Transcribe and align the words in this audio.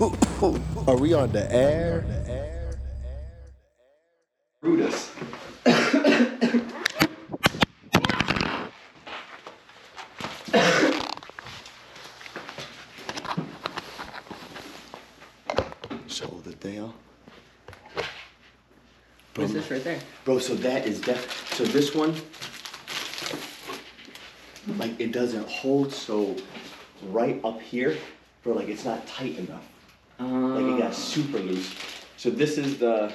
Are 0.00 0.96
we 0.96 1.12
on 1.12 1.30
the 1.30 1.46
air? 1.52 2.02
Brutus. 4.62 5.10
so 16.06 16.26
that 16.44 16.60
they. 16.62 16.76
Bro, 16.76 16.94
What's 19.34 19.52
this 19.52 19.70
right 19.70 19.84
there? 19.84 20.00
bro, 20.24 20.38
so 20.38 20.54
that 20.54 20.86
is 20.86 21.02
def. 21.02 21.54
So 21.54 21.64
this 21.64 21.94
one, 21.94 22.14
like 24.78 24.98
it 24.98 25.12
doesn't 25.12 25.46
hold 25.46 25.92
so 25.92 26.36
right 27.10 27.38
up 27.44 27.60
here, 27.60 27.98
bro. 28.42 28.54
Like 28.54 28.68
it's 28.68 28.86
not 28.86 29.06
tight 29.06 29.36
enough. 29.36 29.69
Like 30.20 30.64
it 30.64 30.78
got 30.78 30.90
ah. 30.90 30.94
super 30.94 31.38
loose. 31.38 31.74
So 32.16 32.30
this 32.30 32.58
is 32.58 32.78
the 32.78 33.12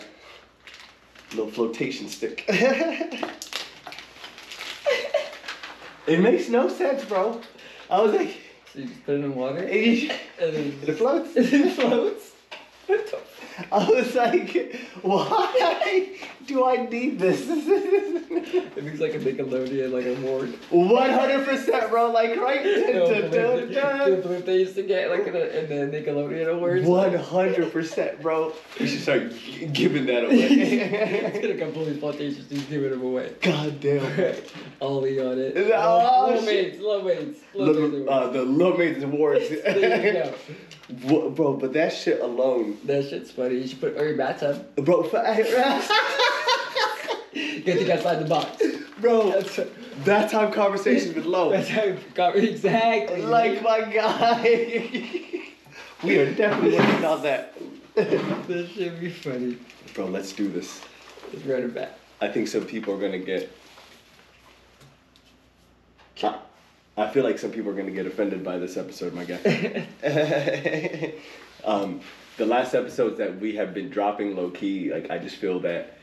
little 1.31 1.51
flotation 1.51 2.07
stick. 2.07 2.43
it 6.07 6.19
makes 6.19 6.49
no 6.49 6.67
sense, 6.67 7.05
bro. 7.05 7.39
I 7.89 8.01
was 8.01 8.13
like, 8.13 8.35
So 8.73 8.79
you 8.79 8.87
just 8.87 9.05
put 9.05 9.15
it 9.15 9.23
in 9.23 9.35
water 9.35 9.59
and 9.59 9.69
it 9.69 10.11
then 10.39 10.89
it 10.89 10.97
floats. 10.97 11.35
it 11.35 11.73
floats. 11.73 12.31
I 13.71 13.89
was 13.89 14.15
like, 14.15 14.75
why 15.01 16.17
do 16.47 16.65
I 16.65 16.85
need 16.85 17.19
this? 17.19 17.41
It 17.47 18.83
looks 18.83 18.99
like 18.99 19.13
a 19.15 19.19
Nickelodeon, 19.19 19.91
like 19.91 20.05
a 20.05 20.15
award. 20.17 20.49
One 20.69 21.09
hundred 21.09 21.45
percent, 21.45 21.89
bro. 21.89 22.11
Like 22.11 22.35
right. 22.37 22.63
The 22.65 24.19
blip 24.21 24.45
they 24.45 24.59
used 24.59 24.75
to 24.75 24.83
get 24.83 25.09
like 25.09 25.25
in 25.27 25.33
the, 25.33 25.59
in 25.81 25.91
the 25.91 25.97
Nickelodeon 25.97 26.53
awards. 26.55 26.85
One 26.85 27.13
hundred 27.15 27.71
percent, 27.71 28.21
bro. 28.21 28.53
We 28.79 28.87
should 28.87 29.01
start 29.01 29.33
giving 29.73 30.05
that 30.07 30.25
away. 30.25 30.35
It's 30.45 31.37
away. 31.37 31.41
gonna 31.41 31.57
come 31.59 31.73
fully 31.73 31.95
flotation, 31.99 32.45
just 32.49 32.69
giving 32.69 32.91
them 32.91 33.01
away. 33.01 33.33
God 33.41 33.79
damn. 33.79 34.35
Ollie 34.81 35.19
on 35.25 35.39
it. 35.39 35.53
Oh, 35.73 36.27
low 36.29 36.35
shit. 36.41 36.45
weights, 36.45 36.79
low 36.81 37.03
weights, 37.03 37.39
low 37.53 37.65
weights. 37.67 37.79
Little, 37.79 38.09
uh, 38.09 38.29
the 38.29 38.43
Lil 38.43 38.77
Mates 38.77 39.03
Awards. 39.03 39.49
There 39.49 40.05
you 40.05 40.13
go. 40.13 40.33
Wha- 41.07 41.29
bro, 41.29 41.53
but 41.53 41.73
that 41.73 41.93
shit 41.93 42.21
alone, 42.21 42.77
That 42.85 43.07
shit's 43.09 43.31
funny. 43.31 43.55
You 43.57 43.67
should 43.67 43.79
put 43.81 43.97
or 43.97 44.07
your 44.07 44.17
bathtub. 44.17 44.75
bro. 44.75 45.03
Get 47.65 47.79
to 47.79 47.85
get 47.85 47.97
outside 47.97 48.23
the 48.23 48.29
box. 48.29 48.61
bro, 48.99 49.31
That's 49.31 49.59
that 50.03 50.29
time 50.29 50.53
conversations 50.53 51.15
with 51.15 51.25
Lo. 51.25 51.49
that's 51.49 51.67
how 51.67 51.93
got 52.13 52.35
exactly. 52.35 53.23
Like 53.23 53.63
my 53.63 53.81
guy. 53.81 55.51
we 56.03 56.19
are 56.19 56.31
definitely 56.33 56.77
working 56.77 57.05
on 57.05 57.23
that. 57.23 57.57
this 57.95 58.69
should 58.71 58.99
be 58.99 59.09
funny. 59.09 59.57
Bro, 59.95 60.07
let's 60.07 60.31
do 60.33 60.47
this. 60.47 60.79
Just 61.31 61.45
run 61.45 61.63
it 61.63 61.73
back. 61.73 61.97
I 62.21 62.27
think 62.27 62.47
some 62.47 62.65
people 62.65 62.93
are 62.93 62.99
gonna 62.99 63.17
get. 63.17 63.51
I, 66.21 66.35
I 66.97 67.09
feel 67.09 67.23
like 67.23 67.39
some 67.39 67.51
people 67.51 67.71
are 67.71 67.75
gonna 67.75 67.91
get 67.91 68.05
offended 68.05 68.43
by 68.43 68.59
this 68.59 68.77
episode, 68.77 69.13
my 69.13 69.25
guy. 69.25 69.87
um, 71.65 72.01
the 72.37 72.45
last 72.45 72.75
episodes 72.75 73.17
that 73.17 73.39
we 73.39 73.55
have 73.55 73.73
been 73.73 73.89
dropping 73.89 74.35
low 74.35 74.51
key, 74.51 74.93
like 74.93 75.09
I 75.09 75.17
just 75.17 75.37
feel 75.37 75.59
that 75.61 75.94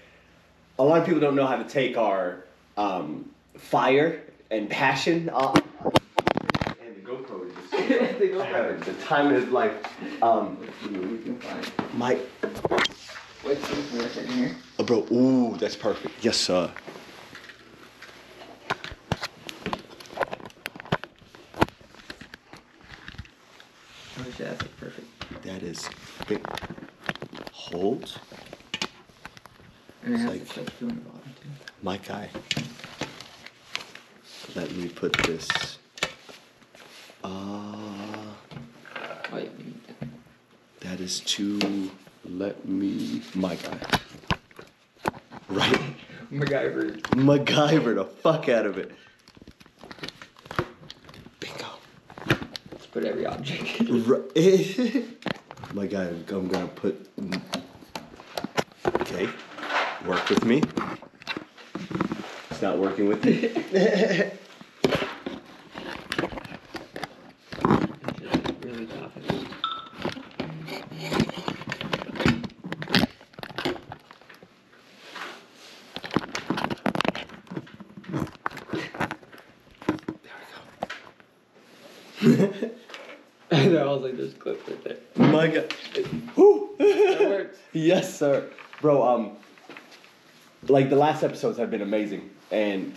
a 0.79 0.85
lot 0.85 1.01
of 1.01 1.07
people 1.07 1.21
don't 1.21 1.37
know 1.37 1.47
how 1.47 1.57
to 1.57 1.69
take 1.69 1.97
our 1.97 2.45
um, 2.77 3.31
fire 3.57 4.23
and 4.51 4.69
passion. 4.71 5.31
Uh, 5.33 5.61
and 6.85 6.97
the 6.97 7.09
GoPro 7.09 7.49
is 7.49 7.55
just. 7.55 7.73
The 8.19 8.29
GoPro. 8.29 8.41
I 8.41 8.45
have 8.47 8.67
it. 8.67 8.81
The 8.85 8.95
time 9.05 9.27
of 9.29 9.41
his 9.43 9.51
life. 9.51 9.75
Um, 10.23 10.59
We 10.85 11.19
can 11.19 11.39
find. 11.41 11.73
my 11.95 12.19
Wait, 13.45 13.59
see 13.59 13.75
if 13.75 14.19
in 14.19 14.27
here. 14.29 14.57
Oh, 14.79 14.85
bro, 14.85 15.05
ooh, 15.11 15.57
that's 15.59 15.75
perfect. 15.75 16.25
Yes, 16.25 16.37
sir. 16.37 16.71
Oh 24.19 24.25
that's 24.39 24.63
perfect. 24.79 25.09
That 25.43 25.63
is 25.63 25.91
big. 26.29 26.43
Hold, 27.51 28.13
And 30.05 30.15
it 30.15 30.19
has 30.19 30.31
like- 30.31 30.47
the 30.47 30.71
too 30.79 30.89
on 30.89 30.97
the 30.97 31.01
bottom 31.03 31.35
too. 31.41 31.49
my 31.83 31.97
guy. 31.99 32.29
Let 34.55 34.71
me 34.73 34.89
put 34.89 35.13
this. 35.25 35.79
Uh, 37.25 37.77
need 39.59 39.81
that. 40.81 41.01
is 41.01 41.21
to 41.21 41.91
let 42.25 42.67
me, 42.69 43.23
my 43.35 43.55
guy. 43.55 43.79
Right, 45.49 45.81
MacGyver. 46.33 47.01
MacGyver 47.13 47.95
the 47.95 48.05
fuck 48.05 48.49
out 48.49 48.67
of 48.67 48.79
it. 48.79 48.91
Bingo. 51.41 51.67
Let's 52.73 52.87
put 52.87 53.05
every 53.05 53.27
object. 53.27 53.81
Right. 53.89 55.05
My 55.75 55.87
guy, 55.87 56.05
I'm 56.05 56.49
gonna 56.49 56.67
put. 56.67 57.09
With 60.33 60.47
me. 60.47 60.63
It's 62.51 62.63
not 62.63 62.79
working 62.79 63.07
with 63.07 63.23
me. 63.23 63.51
really 68.63 68.87
tough. 68.87 69.13
I 83.51 83.67
know, 83.67 83.83
I 83.83 83.93
was 83.93 84.03
like, 84.03 84.17
there's 84.17 84.33
clip 84.33 84.67
right 84.67 84.83
there. 84.83 84.97
My 85.15 85.47
guy. 85.49 85.67
Whew. 86.37 86.75
That 86.79 87.21
works. 87.21 87.59
yes, 87.75 88.19
sir, 88.19 88.49
bro. 88.81 89.07
Um, 89.07 89.37
like 90.73 90.91
the 90.91 90.97
last 90.97 91.23
episodes 91.23 91.59
have 91.59 91.71
been 91.71 91.83
amazing, 91.83 92.31
and 92.51 92.95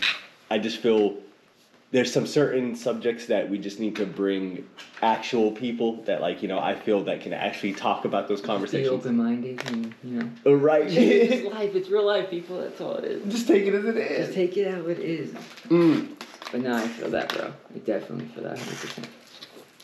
I 0.50 0.58
just 0.58 0.78
feel 0.78 1.16
there's 1.92 2.12
some 2.12 2.26
certain 2.26 2.74
subjects 2.74 3.26
that 3.26 3.48
we 3.48 3.58
just 3.58 3.78
need 3.78 3.94
to 3.96 4.06
bring 4.06 4.68
actual 5.02 5.52
people 5.52 6.02
that 6.04 6.20
like 6.20 6.42
you 6.42 6.48
know 6.48 6.58
I 6.58 6.74
feel 6.74 7.04
that 7.04 7.20
can 7.20 7.32
actually 7.32 7.74
talk 7.74 8.04
about 8.04 8.28
those 8.28 8.40
conversations. 8.40 8.92
open 8.92 9.16
minded 9.16 9.62
and, 9.66 9.94
you 10.02 10.30
know. 10.44 10.54
Right. 10.54 10.86
it's 10.88 11.54
life, 11.54 11.74
it's 11.74 11.88
real 11.88 12.06
life, 12.06 12.30
people, 12.30 12.60
that's 12.60 12.80
all 12.80 12.96
it 12.96 13.04
is. 13.04 13.32
just 13.32 13.46
take 13.46 13.66
it 13.66 13.74
as 13.74 13.84
it 13.84 13.96
is. 13.96 14.26
Just 14.26 14.34
take 14.34 14.56
it 14.56 14.72
how 14.72 14.86
it 14.86 14.98
is. 14.98 15.30
Mm. 15.68 16.16
But 16.50 16.60
now 16.62 16.76
I 16.76 16.88
feel 16.88 17.10
that, 17.10 17.34
bro. 17.34 17.52
I 17.74 17.78
definitely 17.78 18.26
feel 18.26 18.44
that 18.44 18.56
100%. 18.56 19.04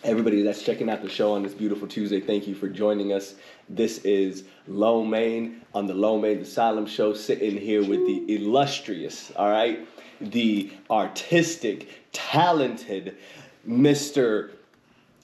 Everybody 0.05 0.43
that's 0.43 0.65
checking 0.65 0.91
out 0.91 1.01
the 1.01 1.09
show 1.09 1.35
on 1.35 1.45
this 1.45 1.55
beautiful 1.55 1.87
Tuesday, 1.87 2.19
thank 2.21 2.49
you 2.49 2.57
for 2.57 2.69
joining 2.69 3.13
us. 3.13 3.37
This 3.69 3.99
is 3.99 4.43
Low 4.67 5.05
Main 5.05 5.63
on 5.75 5.87
the 5.87 5.95
Low 5.95 6.19
Main 6.19 6.39
Asylum 6.39 6.87
Show, 6.87 7.15
sitting 7.15 7.57
here 7.57 7.85
with 7.85 8.01
the 8.01 8.35
illustrious, 8.35 9.31
all 9.37 9.49
right, 9.49 9.87
the 10.21 10.73
artistic, 10.91 11.89
talented 12.11 13.17
Mr. 13.65 14.51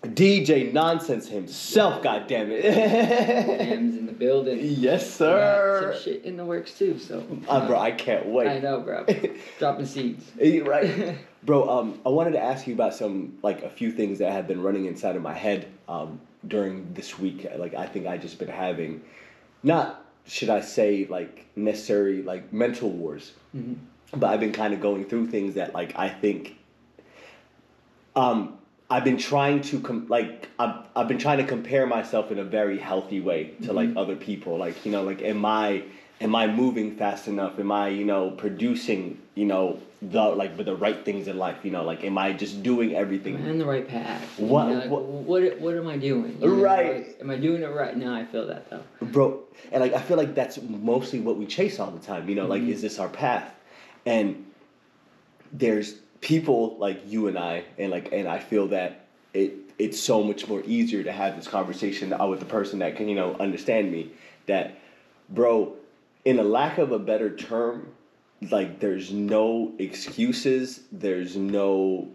DJ 0.04 0.72
Nonsense 0.72 1.28
himself, 1.28 2.00
God 2.00 2.28
damn 4.18 4.28
it. 4.28 4.30
Sam's 4.30 4.42
in 4.42 4.48
the 4.48 4.54
building. 4.54 4.58
yes, 4.80 5.10
sir. 5.14 5.92
Some 5.94 6.02
shit 6.02 6.24
in 6.24 6.36
the 6.36 6.44
works 6.44 6.76
too, 6.78 6.98
so. 6.98 7.24
Uh, 7.48 7.66
bro, 7.66 7.78
I 7.78 7.90
can't 7.92 8.26
wait. 8.26 8.48
I 8.48 8.58
know, 8.58 8.80
bro. 8.80 9.06
Dropping 9.58 9.86
seeds. 9.86 10.30
Right 10.40 11.16
bro 11.44 11.68
um 11.70 12.00
i 12.04 12.08
wanted 12.08 12.32
to 12.32 12.40
ask 12.40 12.66
you 12.66 12.74
about 12.74 12.92
some 12.92 13.38
like 13.44 13.62
a 13.62 13.70
few 13.70 13.92
things 13.92 14.18
that 14.18 14.32
have 14.32 14.48
been 14.48 14.60
running 14.60 14.86
inside 14.86 15.14
of 15.14 15.22
my 15.22 15.32
head 15.32 15.68
um 15.88 16.20
during 16.48 16.92
this 16.94 17.16
week 17.16 17.46
like 17.58 17.74
i 17.74 17.86
think 17.86 18.08
i 18.08 18.18
just 18.18 18.40
been 18.40 18.48
having 18.48 19.00
not 19.62 20.04
should 20.26 20.50
i 20.50 20.60
say 20.60 21.06
like 21.08 21.46
necessary 21.54 22.22
like 22.24 22.52
mental 22.52 22.90
wars 22.90 23.34
Mhm. 23.56 23.76
but 24.16 24.30
i've 24.30 24.40
been 24.40 24.50
kind 24.50 24.74
of 24.74 24.80
going 24.80 25.04
through 25.04 25.28
things 25.28 25.54
that 25.54 25.72
like 25.74 25.96
i 25.96 26.08
think 26.08 26.56
um 28.16 28.57
I've 28.90 29.04
been 29.04 29.18
trying 29.18 29.60
to 29.62 29.80
com- 29.80 30.06
like 30.08 30.48
I've, 30.58 30.76
I've 30.96 31.08
been 31.08 31.18
trying 31.18 31.38
to 31.38 31.44
compare 31.44 31.86
myself 31.86 32.30
in 32.30 32.38
a 32.38 32.44
very 32.44 32.78
healthy 32.78 33.20
way 33.20 33.52
to 33.64 33.72
like 33.72 33.90
other 33.96 34.16
people 34.16 34.56
like 34.56 34.84
you 34.86 34.92
know 34.92 35.02
like 35.02 35.20
am 35.22 35.44
I 35.44 35.82
am 36.22 36.34
I 36.34 36.46
moving 36.46 36.96
fast 36.96 37.28
enough 37.28 37.58
am 37.58 37.70
I 37.70 37.88
you 37.88 38.06
know 38.06 38.30
producing 38.30 39.18
you 39.34 39.44
know 39.44 39.78
the 40.00 40.22
like 40.22 40.56
the 40.56 40.74
right 40.74 41.04
things 41.04 41.28
in 41.28 41.36
life 41.36 41.58
you 41.64 41.70
know 41.70 41.84
like 41.84 42.02
am 42.02 42.16
I 42.16 42.32
just 42.32 42.62
doing 42.62 42.90
Am 42.92 42.96
I 42.96 43.00
everything 43.00 43.36
on 43.46 43.58
the 43.58 43.66
right 43.66 43.86
path? 43.86 44.38
You 44.38 44.46
What- 44.46 44.68
know, 44.68 44.74
like, 44.74 44.90
what- 44.90 45.04
what, 45.04 45.60
what, 45.60 45.74
am 45.76 45.86
I 45.88 45.96
doing? 45.98 46.38
You 46.40 46.48
know, 46.48 46.54
Right. 46.62 46.96
like, 47.08 47.18
am 47.20 47.30
I 47.30 47.36
doing 47.36 47.62
it 47.62 47.66
right? 47.66 47.94
now 47.96 48.14
I 48.14 48.24
feel 48.24 48.46
that 48.46 48.70
though. 48.70 48.82
bro 49.02 49.40
and 49.70 49.82
like 49.82 49.92
I 49.92 50.00
feel 50.00 50.16
like 50.16 50.34
that's 50.34 50.58
mostly 50.62 51.20
what 51.20 51.36
we 51.36 51.44
chase 51.44 51.78
all 51.78 51.90
the 51.90 52.00
time 52.06 52.26
you 52.26 52.36
know 52.36 52.46
like 52.46 52.62
Mhm. 52.62 52.70
is 52.70 52.80
this 52.80 52.98
our 52.98 53.08
path 53.10 53.54
and 54.06 54.46
there's 55.52 55.96
people 56.20 56.76
like 56.78 57.00
you 57.06 57.28
and 57.28 57.38
I 57.38 57.64
and 57.78 57.90
like 57.90 58.12
and 58.12 58.28
I 58.28 58.38
feel 58.38 58.68
that 58.68 59.06
it 59.34 59.54
it's 59.78 60.00
so 60.00 60.22
much 60.22 60.48
more 60.48 60.62
easier 60.66 61.04
to 61.04 61.12
have 61.12 61.36
this 61.36 61.46
conversation 61.46 62.14
with 62.28 62.40
the 62.40 62.46
person 62.46 62.80
that 62.80 62.96
can 62.96 63.08
you 63.08 63.14
know 63.14 63.36
understand 63.38 63.92
me. 63.92 64.10
That, 64.46 64.78
bro, 65.28 65.74
in 66.24 66.38
a 66.38 66.42
lack 66.42 66.78
of 66.78 66.90
a 66.92 66.98
better 66.98 67.34
term, 67.34 67.88
like 68.50 68.80
there's 68.80 69.12
no 69.12 69.72
excuses. 69.78 70.80
There's 70.90 71.36
no 71.36 72.08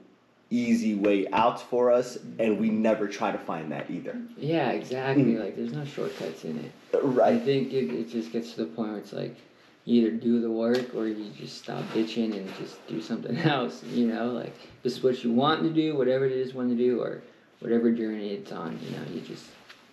easy 0.49 0.93
way 0.93 1.27
out 1.31 1.59
for 1.61 1.91
us, 1.91 2.17
and 2.37 2.59
we 2.59 2.69
never 2.69 3.07
try 3.07 3.31
to 3.31 3.37
find 3.37 3.71
that 3.71 3.89
either. 3.89 4.19
Yeah, 4.37 4.71
exactly. 4.71 5.23
Mm. 5.23 5.43
Like 5.43 5.55
there's 5.55 5.73
no 5.73 5.85
shortcuts 5.85 6.43
in 6.43 6.59
it. 6.59 6.71
Right 7.01 7.33
i 7.33 7.39
think 7.39 7.73
it, 7.73 7.91
it 7.91 8.09
just 8.09 8.31
gets 8.31 8.53
to 8.53 8.57
the 8.57 8.65
point 8.65 8.91
where 8.91 8.99
it's 8.99 9.13
like 9.13 9.35
either 9.85 10.11
do 10.11 10.39
the 10.39 10.49
work 10.49 10.95
or 10.95 11.07
you 11.07 11.29
just 11.37 11.63
stop 11.63 11.83
bitching 11.93 12.35
and 12.37 12.49
just 12.57 12.85
do 12.87 13.01
something 13.01 13.37
else. 13.43 13.83
You 13.83 14.07
know, 14.07 14.27
like 14.27 14.55
this 14.83 14.97
is 14.97 15.03
what 15.03 15.23
you 15.23 15.31
want 15.31 15.63
to 15.63 15.69
do, 15.69 15.95
whatever 15.95 16.25
it 16.25 16.31
is 16.31 16.51
you 16.51 16.57
want 16.57 16.69
to 16.69 16.75
do, 16.75 17.01
or 17.01 17.21
whatever 17.59 17.91
journey 17.91 18.29
it's 18.29 18.51
on. 18.51 18.79
You 18.83 18.91
know, 18.91 19.03
you 19.13 19.21
just 19.21 19.45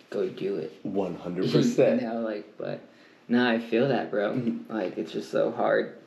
go 0.09 0.27
do 0.27 0.57
it. 0.57 0.77
One 0.83 1.15
hundred 1.15 1.51
percent. 1.51 2.01
you 2.01 2.07
know, 2.07 2.21
like, 2.21 2.57
but 2.57 2.81
now 3.27 3.49
I 3.49 3.59
feel 3.59 3.87
that, 3.89 4.11
bro. 4.11 4.33
Mm-hmm. 4.33 4.73
Like 4.73 4.97
it's 4.97 5.11
just 5.11 5.31
so 5.31 5.51
hard 5.51 5.97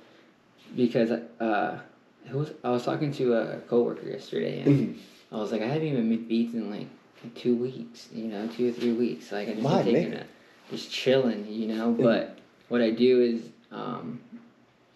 because 0.76 1.10
uh, 1.10 1.78
who 2.26 2.38
was 2.38 2.52
I 2.62 2.70
was 2.70 2.84
talking 2.84 3.12
to 3.12 3.34
a 3.34 3.58
coworker 3.69 4.08
yesterday 4.08 4.60
and 4.60 4.69
mm-hmm. 4.69 5.34
I 5.34 5.38
was 5.38 5.52
like, 5.52 5.62
I 5.62 5.66
haven't 5.66 5.88
even 5.88 6.08
made 6.08 6.28
beats 6.28 6.54
in 6.54 6.70
like 6.70 6.86
two 7.34 7.56
weeks, 7.56 8.08
you 8.12 8.25
know, 8.25 8.46
two 8.48 8.69
or 8.69 8.72
three 8.72 8.92
weeks. 8.92 9.32
Like 9.32 9.48
I 9.48 9.52
just 9.52 9.62
My 9.62 9.82
been 9.82 9.94
taking 9.94 10.14
a, 10.14 10.26
just 10.70 10.90
chilling, 10.90 11.46
you 11.50 11.69
know. 11.69 11.92
Mm-hmm. 11.92 12.02
But 12.02 12.38
what 12.69 12.81
I 12.81 12.90
do 12.90 13.20
is 13.20 13.42
um, 13.75 14.21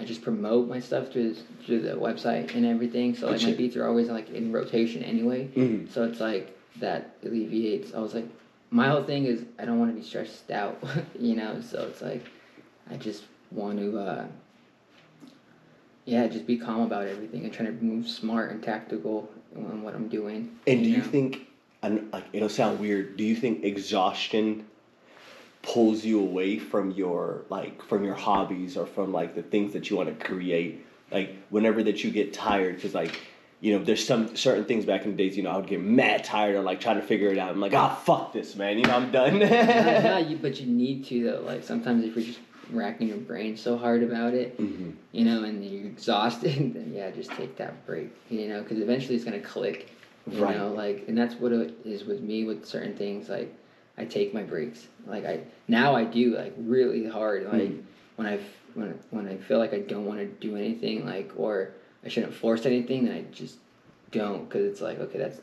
I 0.00 0.04
just 0.04 0.22
promote 0.22 0.68
my 0.68 0.78
stuff 0.80 1.08
through 1.08 1.34
this, 1.34 1.42
through 1.66 1.80
the 1.82 1.90
website 1.94 2.54
and 2.54 2.64
everything. 2.64 3.14
So 3.16 3.28
like 3.28 3.42
my 3.42 3.52
beats 3.52 3.76
are 3.76 3.86
always 3.86 4.08
like 4.08 4.30
in 4.30 4.52
rotation 4.52 5.02
anyway. 5.02 5.48
Mhm. 5.48 5.90
So 5.90 6.04
it's 6.04 6.20
like 6.20 6.56
that 6.78 7.16
alleviates. 7.24 7.94
I 7.94 7.98
was 7.98 8.14
like, 8.14 8.26
my 8.70 8.88
whole 8.88 9.02
thing 9.02 9.24
is 9.26 9.44
I 9.58 9.64
don't 9.64 9.78
want 9.78 9.90
to 9.94 10.00
be 10.00 10.06
stressed 10.06 10.50
out, 10.50 10.82
you 11.18 11.34
know. 11.34 11.60
So 11.60 11.82
it's 11.90 12.00
like 12.00 12.24
I 12.90 12.96
just 12.96 13.24
want 13.50 13.78
to, 13.78 13.98
uh, 13.98 14.26
yeah, 16.04 16.26
just 16.28 16.46
be 16.46 16.56
calm 16.56 16.82
about 16.82 17.06
everything 17.06 17.44
and 17.44 17.52
trying 17.52 17.76
to 17.76 17.84
move 17.84 18.08
smart 18.08 18.50
and 18.52 18.62
tactical 18.62 19.28
on 19.56 19.82
what 19.82 19.94
I'm 19.94 20.08
doing. 20.08 20.56
And 20.66 20.84
do 20.84 20.88
you 20.90 21.02
think, 21.02 21.48
and 21.82 22.12
like 22.12 22.24
it'll 22.32 22.48
sound 22.48 22.78
weird, 22.78 23.16
do 23.16 23.24
you 23.24 23.34
think 23.34 23.64
exhaustion 23.64 24.64
pulls 25.72 26.04
you 26.04 26.20
away 26.20 26.58
from 26.58 26.90
your 26.92 27.42
like 27.50 27.82
from 27.82 28.02
your 28.04 28.14
hobbies 28.14 28.76
or 28.76 28.86
from 28.86 29.12
like 29.12 29.34
the 29.34 29.42
things 29.42 29.72
that 29.74 29.90
you 29.90 29.96
want 29.96 30.08
to 30.18 30.24
create? 30.24 30.84
Like 31.10 31.36
whenever 31.50 31.82
that 31.82 32.02
you 32.04 32.10
get 32.10 32.32
tired, 32.32 32.76
because 32.76 32.94
like 32.94 33.20
you 33.60 33.76
know, 33.76 33.84
there's 33.84 34.06
some 34.06 34.36
certain 34.36 34.64
things 34.64 34.84
back 34.84 35.04
in 35.04 35.10
the 35.10 35.16
days, 35.16 35.36
you 35.36 35.42
know, 35.42 35.50
I 35.50 35.56
would 35.56 35.66
get 35.66 35.80
mad 35.82 36.22
tired 36.22 36.54
or 36.54 36.60
like 36.62 36.80
trying 36.80 37.00
to 37.00 37.06
figure 37.06 37.28
it 37.30 37.38
out. 37.38 37.50
I'm 37.50 37.60
like, 37.60 37.74
ah, 37.74 37.92
fuck 37.92 38.32
this, 38.32 38.54
man. 38.54 38.78
You 38.78 38.84
know, 38.84 38.94
I'm 38.94 39.10
done. 39.10 39.40
Nah, 39.40 40.18
you, 40.28 40.36
but 40.36 40.60
you 40.60 40.66
need 40.68 41.04
to 41.06 41.24
though. 41.24 41.40
Like 41.44 41.64
sometimes 41.64 42.04
if 42.04 42.14
you're 42.14 42.24
just 42.24 42.38
racking 42.70 43.08
your 43.08 43.16
brain 43.16 43.56
so 43.56 43.76
hard 43.76 44.02
about 44.04 44.32
it, 44.34 44.56
Mhm. 44.60 44.94
you 45.10 45.24
know, 45.24 45.42
and 45.42 45.64
you're 45.64 45.86
exhausted, 45.86 46.54
then 46.74 46.92
yeah, 46.94 47.10
just 47.10 47.32
take 47.32 47.56
that 47.56 47.84
break, 47.84 48.10
you 48.30 48.48
know, 48.48 48.62
because 48.62 48.78
eventually 48.78 49.16
it's 49.16 49.24
gonna 49.24 49.40
click, 49.40 49.90
you 50.30 50.40
Right. 50.40 50.56
know, 50.56 50.72
like, 50.72 51.04
and 51.08 51.18
that's 51.18 51.34
what 51.34 51.50
it 51.52 51.74
is 51.84 52.04
with 52.04 52.20
me 52.22 52.44
with 52.44 52.64
certain 52.64 52.94
things. 52.94 53.28
Like, 53.28 53.52
I 53.98 54.04
take 54.04 54.32
my 54.32 54.42
breaks. 54.42 54.86
Like 55.06 55.24
I 55.24 55.40
now 55.66 55.94
I 55.94 56.04
do 56.04 56.36
like 56.36 56.54
really 56.56 57.06
hard. 57.06 57.44
Like 57.44 57.62
Mm. 57.62 57.82
when 58.16 58.26
I 58.26 58.38
when 58.74 58.98
when 59.10 59.28
I 59.28 59.36
feel 59.36 59.58
like 59.58 59.74
I 59.74 59.80
don't 59.80 60.06
want 60.06 60.20
to 60.20 60.26
do 60.26 60.56
anything, 60.56 61.04
like 61.04 61.32
or 61.36 61.72
I 62.04 62.08
shouldn't 62.08 62.34
force 62.34 62.64
anything, 62.66 63.06
then 63.06 63.14
I 63.16 63.22
just 63.34 63.58
don't 64.12 64.48
because 64.48 64.64
it's 64.64 64.80
like 64.80 64.98
okay, 65.00 65.18
that's 65.18 65.40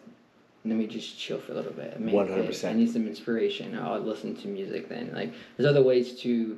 let 0.63 0.75
me 0.77 0.87
just 0.87 1.19
chill 1.19 1.39
for 1.39 1.51
a 1.51 1.55
little 1.55 1.73
bit. 1.73 1.93
I 1.95 1.99
100%. 1.99 2.69
I 2.69 2.73
need 2.73 2.91
some 2.91 3.07
inspiration. 3.07 3.77
I'll 3.77 3.99
listen 3.99 4.35
to 4.37 4.47
music 4.47 4.89
then. 4.89 5.11
Like 5.13 5.33
there's 5.57 5.69
other 5.69 5.83
ways 5.83 6.19
to 6.21 6.57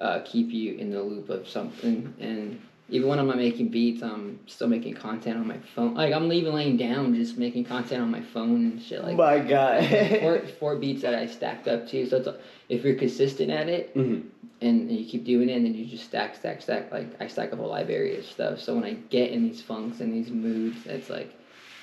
uh, 0.00 0.20
keep 0.24 0.50
you 0.50 0.74
in 0.76 0.90
the 0.90 1.02
loop 1.02 1.28
of 1.28 1.46
something. 1.48 2.14
And 2.18 2.60
even 2.88 3.08
when 3.08 3.18
I'm 3.18 3.26
not 3.26 3.36
making 3.36 3.68
beats, 3.68 4.02
I'm 4.02 4.40
still 4.46 4.68
making 4.68 4.94
content 4.94 5.38
on 5.38 5.46
my 5.46 5.58
phone. 5.74 5.94
Like 5.94 6.12
I'm 6.12 6.30
even 6.32 6.52
laying 6.54 6.76
down, 6.76 7.14
just 7.14 7.38
making 7.38 7.64
content 7.64 8.02
on 8.02 8.10
my 8.10 8.20
phone 8.20 8.66
and 8.66 8.82
shit. 8.82 9.02
Like 9.02 9.16
My 9.16 9.38
God. 9.38 9.86
four, 10.20 10.38
four 10.60 10.76
beats 10.76 11.02
that 11.02 11.14
I 11.14 11.26
stacked 11.26 11.68
up 11.68 11.88
to. 11.88 12.06
So 12.08 12.16
it's, 12.18 12.28
if 12.68 12.84
you're 12.84 12.96
consistent 12.96 13.50
at 13.50 13.68
it 13.68 13.94
Mhm. 13.94 14.24
and, 14.60 14.90
and 14.90 14.92
you 14.92 15.06
keep 15.06 15.24
doing 15.24 15.48
it, 15.48 15.54
and 15.56 15.64
then 15.66 15.74
you 15.74 15.86
just 15.86 16.04
stack, 16.04 16.36
stack, 16.36 16.60
stack. 16.60 16.92
Like 16.92 17.08
I 17.20 17.28
stack 17.28 17.52
up 17.52 17.60
a 17.60 17.62
library 17.62 18.18
of 18.18 18.26
stuff. 18.26 18.60
So 18.60 18.74
when 18.74 18.84
I 18.84 18.94
get 19.10 19.30
in 19.30 19.42
these 19.48 19.62
funks 19.62 20.00
and 20.00 20.12
these 20.12 20.30
moods, 20.30 20.84
it's 20.86 21.08
like, 21.08 21.32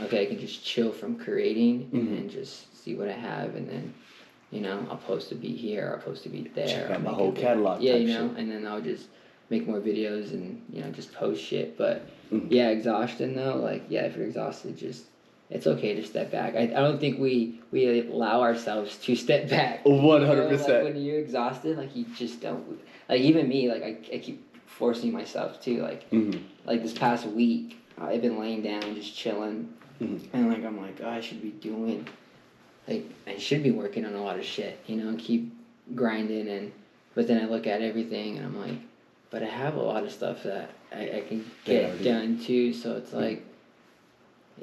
okay, 0.02 0.22
I 0.24 0.26
can 0.28 0.40
just 0.40 0.64
chill 0.64 0.92
from 0.92 1.16
creating 1.18 1.90
Mhm. 1.92 2.18
and 2.20 2.30
just 2.30 2.78
see 2.84 2.96
what 2.96 3.08
I 3.08 3.14
have, 3.14 3.56
and 3.56 3.68
then. 3.70 3.94
You 4.52 4.62
know, 4.62 4.84
I'll 4.90 4.98
post 4.98 5.32
a 5.32 5.36
beat 5.36 5.58
here, 5.60 5.94
I'll 5.96 6.02
post 6.04 6.26
a 6.26 6.30
beat 6.30 6.56
there. 6.56 6.66
Check 6.66 6.90
out 6.90 7.04
my 7.04 7.12
whole 7.14 7.32
catalog 7.32 7.84
Yeah, 7.84 7.98
you 7.98 8.08
know, 8.08 8.30
shit. 8.30 8.38
and 8.40 8.52
then 8.52 8.66
I'll 8.66 8.82
just 8.82 9.08
make 9.50 9.68
more 9.68 9.80
videos 9.80 10.32
and 10.32 10.62
you 10.72 10.82
know 10.82 10.90
just 10.92 11.14
post 11.14 11.42
shit. 11.44 11.78
But 11.78 12.02
Mhm. 12.32 12.48
yeah, 12.52 12.70
exhaustion 12.70 13.36
though, 13.36 13.56
like 13.58 13.84
yeah, 13.90 14.04
if 14.06 14.16
you're 14.16 14.26
exhausted, 14.28 14.78
just 14.78 15.06
it's 15.50 15.66
okay 15.66 15.96
to 15.96 16.06
step 16.06 16.32
back. 16.32 16.56
I, 16.56 16.62
I 16.62 16.82
don't 16.82 17.00
think 17.00 17.20
we 17.20 17.60
we 17.72 18.02
allow 18.08 18.42
ourselves 18.42 18.98
to 18.98 19.16
step 19.16 19.50
back. 19.50 19.84
know? 19.86 19.92
100%. 19.92 20.60
Like 20.68 20.84
when 20.84 20.96
you're 21.02 21.20
exhausted, 21.20 21.78
like 21.78 21.96
you 21.96 22.06
just 22.16 22.42
don't. 22.42 22.80
Like 23.08 23.22
even 23.22 23.48
me, 23.50 23.68
like 23.70 23.84
I, 23.84 23.98
I 24.16 24.20
keep 24.20 24.46
forcing 24.68 25.12
myself 25.12 25.62
to 25.64 25.82
like 25.82 26.10
Mhm. 26.12 26.40
like 26.66 26.82
this 26.84 26.94
past 26.94 27.26
week, 27.26 27.80
I've 27.98 28.22
been 28.22 28.40
laying 28.40 28.62
down 28.62 28.82
just 28.96 29.16
chilling, 29.16 29.74
Mhm. 30.02 30.22
and 30.34 30.50
like 30.50 30.64
I'm 30.64 30.80
like 30.80 31.00
oh, 31.04 31.10
I 31.10 31.20
should 31.22 31.42
be 31.42 31.50
doing, 31.50 32.08
like 32.88 33.06
I 33.28 33.38
should 33.38 33.64
be 33.64 33.72
working 33.72 34.06
on 34.06 34.14
a 34.14 34.22
lot 34.24 34.38
of 34.38 34.46
shit, 34.46 34.78
you 34.86 34.98
know, 34.98 35.16
keep 35.18 35.52
grinding 35.96 36.48
and, 36.48 36.72
but 37.16 37.28
then 37.28 37.44
I 37.44 37.48
look 37.50 37.66
at 37.66 37.82
everything 37.82 38.38
and 38.38 38.46
I'm 38.46 38.58
like, 38.60 38.78
but 39.32 39.44
I 39.44 39.48
have 39.48 39.76
a 39.76 39.82
lot 39.82 40.04
of 40.04 40.12
stuff 40.12 40.44
that 40.44 40.72
I, 40.92 41.18
I 41.18 41.24
can 41.28 41.50
get 41.66 41.86
already- 41.86 42.04
done 42.04 42.40
too. 42.40 42.74
So 42.74 42.96
it's 42.98 43.14
like, 43.14 43.46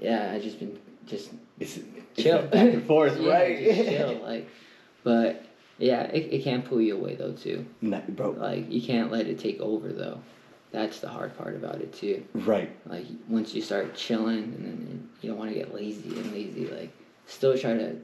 yeah, 0.00 0.32
I 0.34 0.40
just 0.40 0.58
been 0.58 0.78
just 1.06 1.30
It's, 1.58 1.76
it's 1.78 2.22
chill 2.22 2.38
that 2.38 2.50
back 2.50 2.74
and 2.74 2.84
forth, 2.84 3.16
Yeah, 3.20 3.32
right? 3.32 3.58
just 3.64 3.88
chill, 3.88 4.14
like, 4.22 4.48
but 5.04 5.44
yeah, 5.78 6.02
it, 6.04 6.32
it 6.32 6.42
can 6.42 6.62
pull 6.62 6.80
you 6.80 6.96
away 6.96 7.14
though 7.14 7.32
too. 7.32 7.66
Nah, 7.80 8.00
bro, 8.08 8.30
Like 8.30 8.70
you 8.70 8.82
can't 8.82 9.10
let 9.10 9.26
it 9.26 9.38
take 9.38 9.60
over 9.60 9.88
though. 9.88 10.20
That's 10.72 11.00
the 11.00 11.08
hard 11.08 11.36
part 11.38 11.54
about 11.54 11.76
it 11.76 11.92
too. 11.94 12.24
right. 12.34 12.70
Like 12.86 13.06
once 13.28 13.54
you 13.54 13.62
start 13.62 13.94
chilling 13.94 14.42
and 14.42 14.64
then 14.64 15.08
you 15.22 15.30
don't 15.30 15.38
want 15.38 15.50
to 15.50 15.56
get 15.56 15.74
lazy 15.74 16.08
and 16.18 16.32
lazy, 16.32 16.66
like 16.66 16.90
still 17.26 17.56
try 17.56 17.74
to 17.74 17.96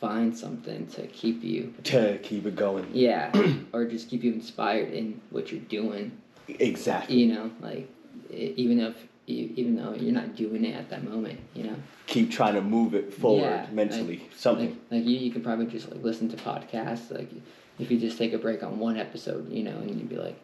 find 0.00 0.36
something 0.36 0.86
to 0.88 1.06
keep 1.08 1.42
you 1.44 1.74
To 1.84 2.18
keep 2.22 2.46
it 2.46 2.56
going. 2.56 2.86
yeah, 2.92 3.30
or 3.72 3.84
just 3.84 4.08
keep 4.08 4.24
you 4.24 4.32
inspired 4.32 4.92
in 4.92 5.20
what 5.30 5.52
you're 5.52 5.60
doing. 5.62 6.12
Exactly. 6.48 7.16
You 7.16 7.34
know, 7.34 7.50
like 7.60 7.88
even 8.30 8.80
if 8.80 8.94
even 9.26 9.76
though 9.76 9.94
you're 9.94 10.12
not 10.12 10.34
doing 10.34 10.64
it 10.64 10.74
at 10.74 10.90
that 10.90 11.04
moment, 11.04 11.38
you 11.54 11.62
know. 11.64 11.76
Keep 12.06 12.32
trying 12.32 12.54
to 12.54 12.60
move 12.60 12.94
it 12.94 13.12
forward 13.14 13.42
Yeah, 13.42 13.66
mentally. 13.70 14.28
Something. 14.34 14.70
Like, 14.90 15.02
like 15.02 15.04
you, 15.04 15.16
you 15.18 15.30
could 15.30 15.44
probably 15.44 15.66
just 15.66 15.88
like 15.90 16.02
listen 16.02 16.28
to 16.30 16.36
podcasts. 16.36 17.12
Like 17.16 17.30
if 17.78 17.90
you 17.90 17.98
just 18.00 18.18
take 18.18 18.32
a 18.32 18.38
break 18.38 18.62
on 18.64 18.80
one 18.80 18.96
episode, 18.96 19.48
you 19.52 19.62
know, 19.62 19.76
and 19.76 19.90
you'd 19.90 20.08
be 20.08 20.16
like, 20.16 20.36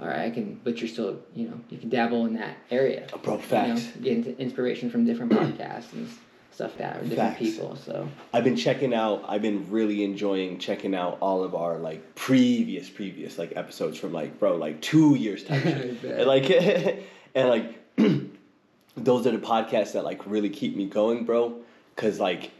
all 0.00 0.06
right, 0.06 0.20
I 0.20 0.30
can. 0.30 0.58
But 0.64 0.78
you're 0.80 0.88
still, 0.88 1.18
you 1.34 1.48
know, 1.48 1.60
you 1.68 1.76
can 1.76 1.90
dabble 1.90 2.24
in 2.24 2.34
that 2.34 2.56
area. 2.70 3.06
Bro, 3.22 3.42
You 3.50 3.56
know, 3.74 3.80
get 4.00 4.26
inspiration 4.38 4.88
from 4.90 5.04
different 5.04 5.32
podcasts 5.32 5.92
and 5.92 6.08
stuff 6.54 6.70
like 6.70 6.78
that, 6.78 6.96
or 6.96 7.04
different 7.06 7.36
Facts. 7.36 7.38
people. 7.40 7.76
So 7.76 8.08
I've 8.32 8.44
been 8.44 8.56
checking 8.56 8.94
out. 8.94 9.24
I've 9.28 9.42
been 9.42 9.70
really 9.70 10.04
enjoying 10.04 10.58
checking 10.58 10.94
out 10.94 11.18
all 11.20 11.42
of 11.42 11.54
our 11.54 11.78
like 11.78 12.14
previous, 12.14 12.88
previous 12.88 13.38
like 13.38 13.56
episodes 13.56 13.98
from 13.98 14.12
like 14.12 14.38
bro 14.38 14.56
like 14.56 14.80
two 14.80 15.14
years 15.14 15.44
time 15.44 15.62
shit. 15.62 16.04
And 16.04 16.26
like 16.26 16.50
and 17.34 17.48
like 17.48 17.96
those 18.96 19.26
are 19.26 19.32
the 19.32 19.38
podcasts 19.38 19.92
that 19.92 20.04
like 20.04 20.26
really 20.26 20.50
keep 20.50 20.76
me 20.76 20.86
going, 20.86 21.24
bro. 21.24 21.56
Cause 21.96 22.20
like 22.20 22.50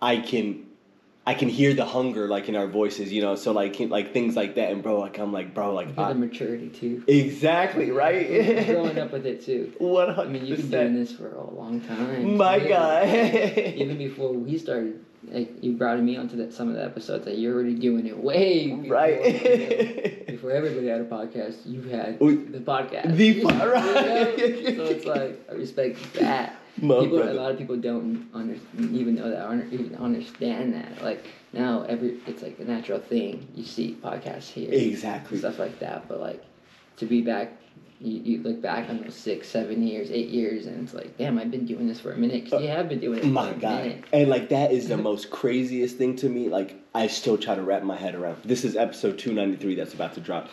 I 0.00 0.18
can 0.18 0.66
I 1.30 1.34
can 1.34 1.50
hear 1.50 1.74
the 1.74 1.84
hunger 1.84 2.26
like 2.26 2.48
in 2.48 2.56
our 2.56 2.66
voices, 2.66 3.12
you 3.12 3.20
know. 3.20 3.34
So 3.34 3.52
like 3.52 3.78
like 3.80 4.14
things 4.14 4.34
like 4.34 4.54
that, 4.54 4.70
and 4.72 4.82
bro, 4.82 4.98
like 4.98 5.18
I'm 5.18 5.30
like 5.38 5.52
bro, 5.52 5.74
like 5.74 5.88
I- 5.98 6.08
the 6.14 6.18
maturity 6.18 6.68
too. 6.70 7.04
exactly 7.06 7.90
right. 8.04 8.26
Growing 8.66 8.98
up 8.98 9.12
with 9.12 9.26
it 9.26 9.44
too. 9.44 9.72
One 9.78 10.08
I 10.18 10.24
mean, 10.24 10.46
you've 10.46 10.70
been 10.70 10.70
doing 10.70 10.94
this 10.94 11.12
for 11.12 11.28
a 11.34 11.50
long 11.50 11.82
time. 11.82 12.36
My 12.38 12.56
Yeah. 12.56 12.68
guy. 12.68 13.74
Even 13.82 13.98
before 13.98 14.32
we 14.32 14.56
started, 14.56 15.04
like 15.30 15.50
you 15.62 15.72
brought 15.72 16.00
me 16.00 16.16
onto 16.16 16.36
that 16.38 16.54
some 16.54 16.68
of 16.70 16.74
the 16.76 16.84
episodes 16.84 17.26
that 17.26 17.36
you're 17.36 17.52
already 17.54 17.74
doing 17.74 18.06
it 18.06 18.16
way 18.16 18.68
before, 18.68 18.90
right. 18.96 20.26
before 20.26 20.52
everybody 20.52 20.86
had 20.86 21.02
a 21.02 21.04
podcast, 21.04 21.56
you 21.66 21.82
had 21.82 22.18
the 22.20 22.62
podcast. 22.72 23.14
The 23.16 23.26
You 23.38 23.44
know? 23.44 23.68
right. 23.70 24.76
So 24.78 24.84
it's 24.94 25.04
like 25.04 25.34
I 25.50 25.54
respect 25.56 25.98
that. 26.14 26.56
My 26.82 27.00
people, 27.00 27.22
a 27.22 27.32
lot 27.32 27.50
of 27.50 27.58
people 27.58 27.76
don't 27.76 28.28
under, 28.34 28.56
even 28.78 29.14
know 29.16 29.30
that, 29.30 29.46
or 29.48 29.64
even 29.72 29.94
understand 29.96 30.74
that. 30.74 31.02
Like 31.02 31.24
now, 31.52 31.82
every 31.82 32.18
it's 32.26 32.42
like 32.42 32.58
a 32.58 32.64
natural 32.64 32.98
thing. 33.00 33.48
You 33.54 33.64
see 33.64 33.96
podcasts 34.02 34.48
here, 34.50 34.70
Exactly. 34.72 35.38
stuff 35.38 35.58
like 35.58 35.78
that. 35.80 36.08
But 36.08 36.20
like, 36.20 36.44
to 36.98 37.06
be 37.06 37.22
back. 37.22 37.52
You, 38.00 38.20
you 38.20 38.42
look 38.44 38.62
back 38.62 38.88
on 38.88 39.02
those 39.02 39.16
six, 39.16 39.48
seven 39.48 39.84
years, 39.84 40.12
eight 40.12 40.28
years, 40.28 40.66
and 40.66 40.84
it's 40.84 40.94
like, 40.94 41.18
damn, 41.18 41.36
I've 41.36 41.50
been 41.50 41.66
doing 41.66 41.88
this 41.88 41.98
for 41.98 42.12
a 42.12 42.16
minute. 42.16 42.44
Because 42.44 42.60
uh, 42.60 42.62
you 42.62 42.68
have 42.68 42.88
been 42.88 43.00
doing 43.00 43.18
it 43.18 43.22
for 43.22 43.26
My 43.26 43.50
a 43.50 43.54
God. 43.54 43.82
minute. 43.82 44.04
And 44.12 44.28
like 44.30 44.50
that 44.50 44.70
is 44.70 44.86
the 44.86 44.96
most 45.10 45.30
craziest 45.30 45.96
thing 45.96 46.14
to 46.16 46.28
me. 46.28 46.48
Like 46.48 46.76
I 46.94 47.08
still 47.08 47.36
try 47.36 47.56
to 47.56 47.62
wrap 47.62 47.82
my 47.82 47.96
head 47.96 48.14
around. 48.14 48.36
This 48.44 48.64
is 48.64 48.76
episode 48.76 49.18
293 49.18 49.74
that's 49.74 49.94
about 49.94 50.14
to 50.14 50.20
drop. 50.20 50.48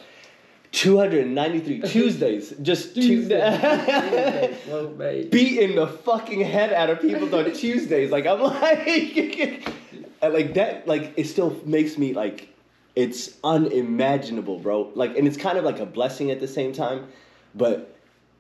293 0.76 1.80
Tuesdays. 1.90 2.54
Just 2.62 2.96
Tuesday. 2.96 4.58
Well, 4.68 4.90
mate. 4.90 5.32
Beating 5.32 5.76
the 5.76 5.88
fucking 5.88 6.42
head 6.42 6.74
out 6.74 6.90
of 6.90 7.00
people 7.00 7.34
on 7.34 7.52
Tuesdays. 7.54 8.12
Like 8.12 8.26
I'm 8.26 8.42
like 8.42 9.74
like 10.22 10.54
that 10.56 10.86
like 10.86 11.14
it 11.16 11.28
still 11.28 11.58
makes 11.66 11.98
me 11.98 12.14
like 12.14 12.50
it's 12.94 13.38
unimaginable, 13.44 14.60
bro. 14.60 14.92
Like 14.96 15.18
and 15.18 15.26
it's 15.28 15.38
kind 15.38 15.58
of 15.58 15.64
like 15.64 15.80
a 15.80 15.86
blessing 15.86 16.30
at 16.30 16.42
the 16.42 16.48
same 16.48 16.74
time, 16.74 17.08
but 17.56 17.96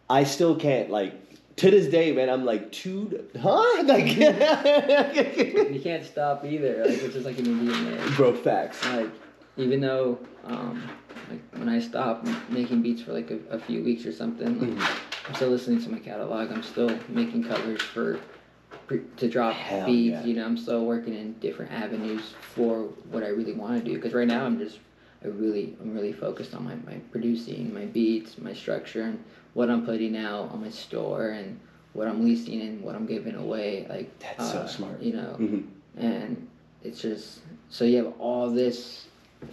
I 0.09 0.25
still 0.25 0.57
can't 0.57 0.89
like 0.89 1.13
to 1.55 1.71
this 1.71 1.87
day, 1.87 2.11
man, 2.11 2.29
I'm 2.29 2.43
like, 2.43 2.69
two, 2.73 3.29
huh? 3.41 3.83
Like, 3.83 4.07
You 4.17 5.79
can't 5.81 6.03
stop 6.03 6.43
either. 6.43 6.83
Like 6.85 7.01
it's 7.01 7.13
just 7.13 7.25
like 7.25 7.39
an 7.39 7.45
Indian 7.45 7.95
there. 7.95 8.09
bro, 8.09 8.33
facts. 8.33 8.85
Like 8.87 9.09
even 9.57 9.81
though 9.81 10.19
um, 10.43 10.89
like 11.29 11.41
when 11.55 11.69
I 11.69 11.79
stop 11.79 12.25
making 12.50 12.81
beats 12.81 13.01
for 13.01 13.13
like 13.13 13.31
a, 13.31 13.39
a 13.50 13.59
few 13.59 13.83
weeks 13.83 14.05
or 14.05 14.12
something, 14.12 14.59
like, 14.59 14.69
Mm-hmm. 14.69 15.12
I'm 15.27 15.33
still 15.33 15.50
listening 15.50 15.81
to 15.81 15.89
my 15.89 15.97
catalog. 15.97 16.51
I'm 16.51 16.62
still 16.62 16.95
making 17.09 17.45
covers 17.45 17.81
for 17.81 18.19
pre- 18.85 19.01
to 19.17 19.27
drop 19.27 19.55
Hell 19.55 19.88
beats. 19.88 20.12
yeah. 20.12 20.24
You 20.24 20.35
know, 20.35 20.45
I'm 20.45 20.55
still 20.55 20.85
working 20.85 21.15
in 21.15 21.33
different 21.39 21.71
avenues 21.71 22.35
for 22.53 22.83
what 23.09 23.24
I 23.24 23.29
really 23.29 23.53
want 23.53 23.83
to 23.83 23.89
do. 23.89 23.95
Because 23.95 24.13
right 24.13 24.27
now 24.27 24.45
I'm 24.45 24.59
just 24.59 24.77
I 25.24 25.29
really 25.29 25.75
I'm 25.81 25.95
really 25.95 26.13
focused 26.13 26.53
on 26.53 26.63
my, 26.63 26.75
my 26.85 27.00
producing, 27.12 27.74
my 27.74 27.85
beats, 27.85 28.38
my 28.38 28.53
structure, 28.53 29.01
and 29.01 29.24
what 29.55 29.71
I'm 29.71 29.83
putting 29.83 30.15
out 30.15 30.51
on 30.51 30.62
my 30.62 30.69
store 30.69 31.29
and 31.29 31.59
what 31.93 32.07
I'm 32.07 32.24
leasing 32.24 32.62
and 32.62 32.83
what 32.83 32.93
I'm 32.93 33.07
giving 33.07 33.33
away. 33.35 33.88
Like 33.89 34.19
That's 34.19 34.51
so 34.51 34.59
uh, 34.59 34.67
smart. 34.67 35.01
You 35.01 35.13
know, 35.13 35.38
Mhm. 35.39 35.63
and 35.97 36.47
it's 36.83 37.01
just 37.01 37.39
so 37.69 37.83
you 37.83 37.97
have 37.97 38.13
all 38.19 38.51
this 38.51 39.07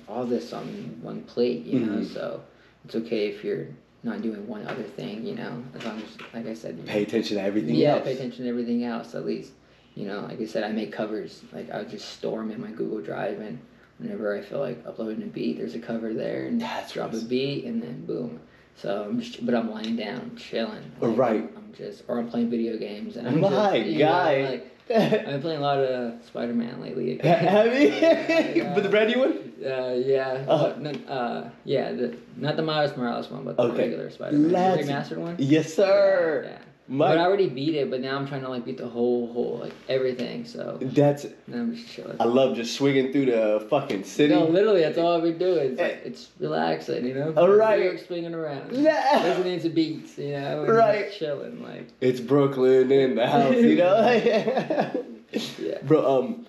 all 0.08 0.25
this 0.25 0.52
on 0.52 0.64
one 1.02 1.22
plate 1.22 1.64
you 1.64 1.80
know 1.80 1.99
Mhm. 1.99 2.12
so 2.12 2.42
it's 2.84 2.94
okay 2.96 3.28
if 3.28 3.44
you're 3.44 3.66
not 4.02 4.20
doing 4.22 4.46
one 4.49 4.66
other 4.66 4.82
thing 4.82 5.25
you 5.25 5.34
know 5.34 5.62
as 5.76 5.84
long 5.84 5.99
as 5.99 6.16
like 6.34 6.46
i 6.46 6.54
said 6.54 6.84
Pay 6.87 7.02
attention 7.04 7.37
to 7.37 7.42
everything 7.42 7.75
yeah 7.75 7.94
else. 7.94 8.04
pay 8.04 8.12
attention 8.14 8.44
to 8.44 8.50
everything 8.50 8.84
else 8.84 9.14
at 9.14 9.25
least 9.25 9.52
you 9.94 10.06
know 10.06 10.20
like 10.22 10.40
i 10.40 10.44
said 10.46 10.64
i 10.64 10.72
make 10.72 10.92
covers 10.92 11.42
like 11.52 11.70
i'll 11.70 11.84
just 11.84 12.08
store 12.11 12.40
them 12.40 12.50
in 12.50 12.61
my 12.61 12.70
google 12.70 13.00
drive 13.00 13.38
and 13.40 13.58
whenever 13.99 14.37
i 14.37 14.40
feel 14.40 14.58
like 14.58 14.84
uploading 14.87 15.22
a 15.22 15.26
beat 15.26 15.58
there's 15.58 15.75
a 15.75 15.78
cover 15.78 16.12
there 16.14 16.46
and 16.46 16.61
That's 16.61 16.92
drop 16.94 17.11
a 17.11 17.12
what's- 17.12 17.25
beat 17.25 17.64
and 17.64 17.80
then 17.82 18.04
boom 18.06 18.40
so 18.75 19.04
i'm 19.08 19.20
just 19.20 19.44
but 19.46 19.54
i'm 19.54 19.70
lying 19.70 19.96
down 19.96 20.32
chilling 20.37 20.82
Like, 21.00 21.16
right. 21.16 21.40
I'm, 21.42 21.56
I'm 21.56 21.72
just 21.76 22.02
or 22.08 22.18
i'm 22.18 22.28
playing 22.28 22.50
video 22.50 22.76
games 22.78 23.16
and 23.16 23.28
i'm 23.28 23.40
My 23.40 23.50
just, 23.50 23.87
you 23.87 23.99
know, 23.99 24.46
like, 24.50 24.72
I've 24.96 25.25
been 25.26 25.40
playing 25.42 25.58
a 25.58 25.62
lot 25.62 25.78
of 25.78 26.25
Spider 26.25 26.52
Man 26.54 26.80
lately. 26.80 27.18
Have 27.22 27.75
you? 27.75 27.88
Yeah. 27.92 28.75
but 28.75 28.82
the 28.82 28.88
brand 28.88 29.11
new 29.11 29.18
one? 29.20 29.52
Uh, 29.64 29.94
yeah. 29.94 30.44
Uh-huh. 30.49 30.75
no, 30.78 30.90
uh, 31.08 31.50
yeah. 31.64 31.92
The 31.92 32.16
not 32.37 32.56
the 32.56 32.62
Miles 32.62 32.96
Morales 32.96 33.30
one, 33.30 33.44
but 33.44 33.56
the 33.56 33.62
Okay. 33.62 33.78
regular 33.88 34.11
Spider 34.11 34.37
Man, 34.37 34.76
the 34.76 34.82
remastered 34.84 35.18
one. 35.18 35.37
Yes, 35.38 35.72
sir. 35.72 36.42
Yeah. 36.44 36.50
yeah. 36.50 36.58
My, 36.92 37.08
But 37.08 37.18
I 37.18 37.25
already 37.25 37.49
beat 37.49 37.75
it, 37.75 37.90
but 37.90 38.02
now 38.02 38.18
I'm 38.18 38.28
trying 38.28 38.42
to 38.42 38.50
like 38.50 38.66
beat 38.66 38.76
the 38.76 38.87
whole 38.87 39.32
whole 39.32 39.56
like 39.62 39.72
everything. 39.88 40.44
So 40.44 40.76
that's. 40.82 41.25
I'm 41.50 41.75
just 41.75 41.88
chilling. 41.88 42.18
I 42.20 42.25
love 42.25 42.54
just 42.54 42.75
swinging 42.76 43.12
through 43.12 43.26
the 43.26 43.66
fucking 43.70 44.04
city. 44.04 44.34
No, 44.34 44.44
literally, 44.44 44.82
that's 44.82 44.99
all 44.99 45.16
I've 45.16 45.22
been 45.22 45.38
doing. 45.38 45.72
It's, 45.72 45.80
like, 45.80 45.90
Eh. 45.92 46.00
it's 46.04 46.28
relaxing, 46.38 47.06
you 47.06 47.14
know. 47.14 47.32
All 47.34 47.49
right. 47.49 47.82
York 47.82 47.99
swinging 47.99 48.34
around, 48.34 48.72
Nah. 48.82 49.22
listening 49.22 49.61
to 49.61 49.70
beats, 49.70 50.18
you 50.18 50.32
know, 50.32 50.64
and 50.64 50.68
Right. 50.75 51.06
just 51.06 51.18
chilling, 51.18 51.62
like 51.62 51.88
It's 52.02 52.20
Brooklyn 52.20 52.92
in 52.92 53.14
the 53.14 53.26
house, 53.26 53.54
you 53.56 53.76
know. 53.76 53.96
yeah. 55.58 55.78
bro, 55.84 56.18
um, 56.18 56.46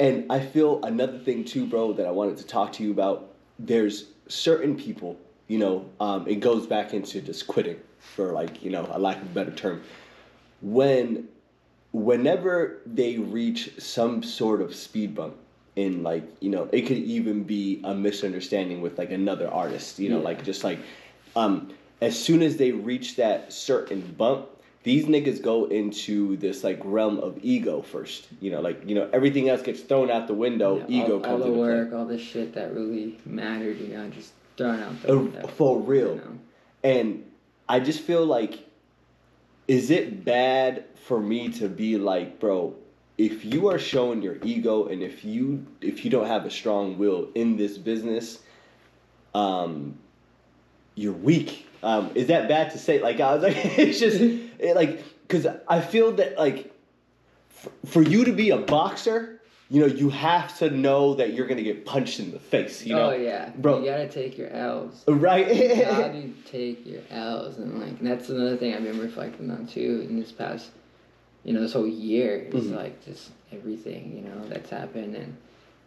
and 0.00 0.24
I 0.32 0.40
feel 0.40 0.82
another 0.84 1.18
thing 1.18 1.44
too, 1.44 1.66
bro, 1.66 1.92
that 1.92 2.06
I 2.06 2.10
wanted 2.12 2.38
to 2.38 2.46
talk 2.46 2.72
to 2.72 2.82
you 2.82 2.92
about. 2.92 3.28
There's 3.58 4.06
certain 4.26 4.74
people, 4.74 5.18
you 5.48 5.58
know, 5.58 5.84
um, 6.00 6.26
it 6.26 6.36
goes 6.36 6.66
back 6.66 6.94
into 6.94 7.20
just 7.20 7.46
quitting, 7.46 7.76
for 8.02 8.32
like 8.32 8.62
you 8.62 8.70
know, 8.70 8.88
a 8.92 8.98
lack 8.98 9.16
of 9.18 9.22
a 9.24 9.34
better 9.34 9.50
term. 9.52 9.82
When, 10.60 11.28
whenever 11.92 12.80
they 12.86 13.18
reach 13.18 13.70
some 13.78 14.22
sort 14.22 14.60
of 14.60 14.74
speed 14.74 15.14
bump 15.14 15.36
in 15.76 16.02
like 16.02 16.24
you 16.40 16.50
know, 16.50 16.68
it 16.72 16.82
could 16.82 16.98
even 16.98 17.44
be 17.44 17.80
a 17.84 17.94
misunderstanding 17.94 18.80
with 18.82 18.98
like 18.98 19.10
another 19.10 19.48
artist, 19.48 19.98
you 19.98 20.08
know, 20.10 20.18
Yeah. 20.18 20.24
like 20.24 20.44
just 20.44 20.64
like, 20.64 20.78
um, 21.34 21.70
as 22.00 22.18
soon 22.18 22.42
as 22.42 22.56
they 22.56 22.72
reach 22.72 23.16
that 23.16 23.52
certain 23.52 24.00
bump, 24.18 24.48
these 24.82 25.06
niggas 25.06 25.40
go 25.40 25.66
into 25.66 26.36
this 26.36 26.62
like 26.64 26.80
realm 26.84 27.18
of 27.18 27.38
ego 27.42 27.80
first. 27.82 28.26
You 28.40 28.50
know, 28.50 28.60
like 28.60 28.82
you 28.86 28.94
know 28.94 29.08
everything 29.12 29.48
else 29.48 29.62
gets 29.62 29.80
thrown 29.80 30.10
out 30.10 30.26
the 30.26 30.34
window. 30.34 30.78
Yeah, 30.88 31.02
ego 31.04 31.14
all, 31.14 31.20
comes 31.20 31.32
all 31.32 31.38
the 31.38 31.44
into 31.46 31.56
play. 31.58 31.68
work, 31.68 31.92
all 31.94 32.04
the 32.04 32.18
shit 32.18 32.52
that 32.54 32.74
really 32.74 33.18
mattered, 33.24 33.78
you 33.80 33.88
know, 33.96 34.08
just 34.10 34.32
thrown 34.56 34.80
out 34.82 35.00
the 35.02 35.12
Uh, 35.12 35.16
window. 35.16 35.46
for 35.46 35.78
real. 35.80 36.14
You 36.16 36.16
know? 36.16 36.38
And 36.84 37.24
I 37.68 37.80
just 37.80 38.00
feel 38.00 38.24
like, 38.24 38.68
is 39.68 39.90
it 39.90 40.24
bad 40.24 40.84
for 41.06 41.20
me 41.20 41.50
to 41.52 41.68
be 41.68 41.96
like, 41.96 42.40
bro? 42.40 42.74
If 43.18 43.44
you 43.44 43.68
are 43.68 43.78
showing 43.78 44.22
your 44.22 44.38
ego 44.42 44.86
and 44.86 45.02
if 45.02 45.24
you 45.24 45.66
if 45.80 46.04
you 46.04 46.10
don't 46.10 46.26
have 46.26 46.46
a 46.46 46.50
strong 46.50 46.98
will 46.98 47.28
in 47.34 47.56
this 47.56 47.78
business, 47.78 48.40
um, 49.34 49.98
you're 50.94 51.12
weak. 51.12 51.66
Um, 51.82 52.10
is 52.14 52.28
that 52.28 52.48
bad 52.48 52.70
to 52.72 52.78
say? 52.78 53.00
Like 53.00 53.20
I 53.20 53.34
was 53.34 53.42
like, 53.42 53.56
it's 53.78 54.00
just 54.00 54.20
it, 54.20 54.74
like 54.74 55.04
because 55.28 55.46
I 55.68 55.80
feel 55.80 56.12
that 56.12 56.38
like 56.38 56.72
for, 57.48 57.70
for 57.86 58.02
you 58.02 58.24
to 58.24 58.32
be 58.32 58.50
a 58.50 58.58
boxer, 58.58 59.40
you 59.72 59.80
know, 59.80 59.86
you 59.86 60.10
have 60.10 60.56
to 60.58 60.68
know 60.68 61.14
that 61.14 61.32
you're 61.32 61.46
gonna 61.46 61.62
get 61.62 61.86
punched 61.86 62.20
in 62.20 62.30
the 62.30 62.38
face. 62.38 62.84
You 62.84 62.94
know, 62.94 63.10
oh 63.10 63.16
yeah, 63.16 63.50
bro. 63.56 63.78
You 63.78 63.86
gotta 63.86 64.06
take 64.06 64.36
your 64.36 64.50
L's. 64.50 65.02
right? 65.08 65.46
How 65.86 66.08
do 66.08 66.18
you 66.18 66.34
take 66.44 66.84
your 66.86 67.00
L's? 67.10 67.56
And 67.56 67.80
like 67.80 67.98
that's 68.00 68.28
another 68.28 68.58
thing 68.58 68.74
I've 68.74 68.82
been 68.84 69.00
reflecting 69.00 69.50
on 69.50 69.66
too 69.66 70.06
in 70.06 70.20
this 70.20 70.30
past, 70.30 70.72
you 71.42 71.54
know, 71.54 71.62
this 71.62 71.72
whole 71.72 71.86
year. 71.86 72.46
It's 72.52 72.66
Mhm. 72.66 72.76
like 72.76 73.02
just 73.02 73.30
everything, 73.50 74.12
you 74.14 74.22
know, 74.28 74.46
that's 74.46 74.68
happened, 74.68 75.16
and 75.16 75.38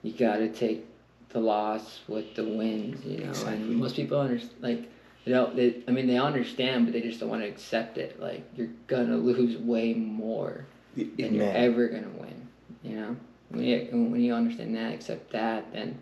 you 0.01 0.13
gotta 0.13 0.49
take 0.49 0.85
the 1.29 1.39
loss 1.39 1.99
with 2.07 2.33
the 2.33 2.43
wins, 2.43 3.05
you 3.05 3.19
know. 3.19 3.29
Exactly. 3.29 3.53
And 3.53 3.75
most 3.75 3.95
people 3.95 4.19
understand, 4.19 4.53
like, 4.61 4.83
they 5.25 5.31
don't. 5.31 5.55
They, 5.55 5.83
I 5.87 5.91
mean, 5.91 6.07
they 6.07 6.17
understand, 6.17 6.87
but 6.87 6.93
they 6.93 7.01
just 7.01 7.19
don't 7.19 7.29
want 7.29 7.43
to 7.43 7.47
accept 7.47 7.99
it. 7.99 8.19
Like 8.19 8.43
you're 8.55 8.69
gonna 8.87 9.17
lose 9.17 9.57
way 9.57 9.93
more 9.93 10.65
than 10.95 11.35
you're 11.35 11.51
ever 11.51 11.87
gonna 11.87 12.09
win. 12.19 12.47
You 12.81 12.95
know, 12.95 13.15
when 13.55 13.65
you 13.65 13.87
when 13.91 14.21
you 14.21 14.33
understand 14.33 14.75
that, 14.75 14.93
accept 14.93 15.31
that, 15.31 15.71
then 15.73 15.97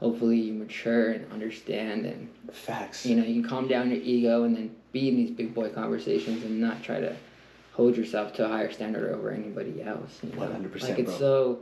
hopefully 0.00 0.38
you 0.40 0.52
mature 0.52 1.10
and 1.12 1.30
understand, 1.32 2.06
and 2.06 2.28
Facts. 2.52 3.04
you 3.06 3.16
know 3.16 3.24
you 3.24 3.40
can 3.40 3.48
calm 3.48 3.68
down 3.68 3.90
your 3.90 4.00
ego 4.00 4.44
and 4.44 4.56
then 4.56 4.74
be 4.92 5.08
in 5.08 5.16
these 5.16 5.30
big 5.30 5.54
boy 5.54 5.68
conversations 5.68 6.42
and 6.44 6.60
not 6.60 6.82
try 6.82 7.00
to 7.00 7.14
hold 7.72 7.96
yourself 7.96 8.32
to 8.34 8.44
a 8.44 8.48
higher 8.48 8.70
standard 8.72 9.12
over 9.14 9.30
anybody 9.30 9.82
else. 9.82 10.18
100%, 10.26 10.82
Like 10.82 10.98
it's 10.98 11.10
bro. 11.10 11.18
so. 11.18 11.58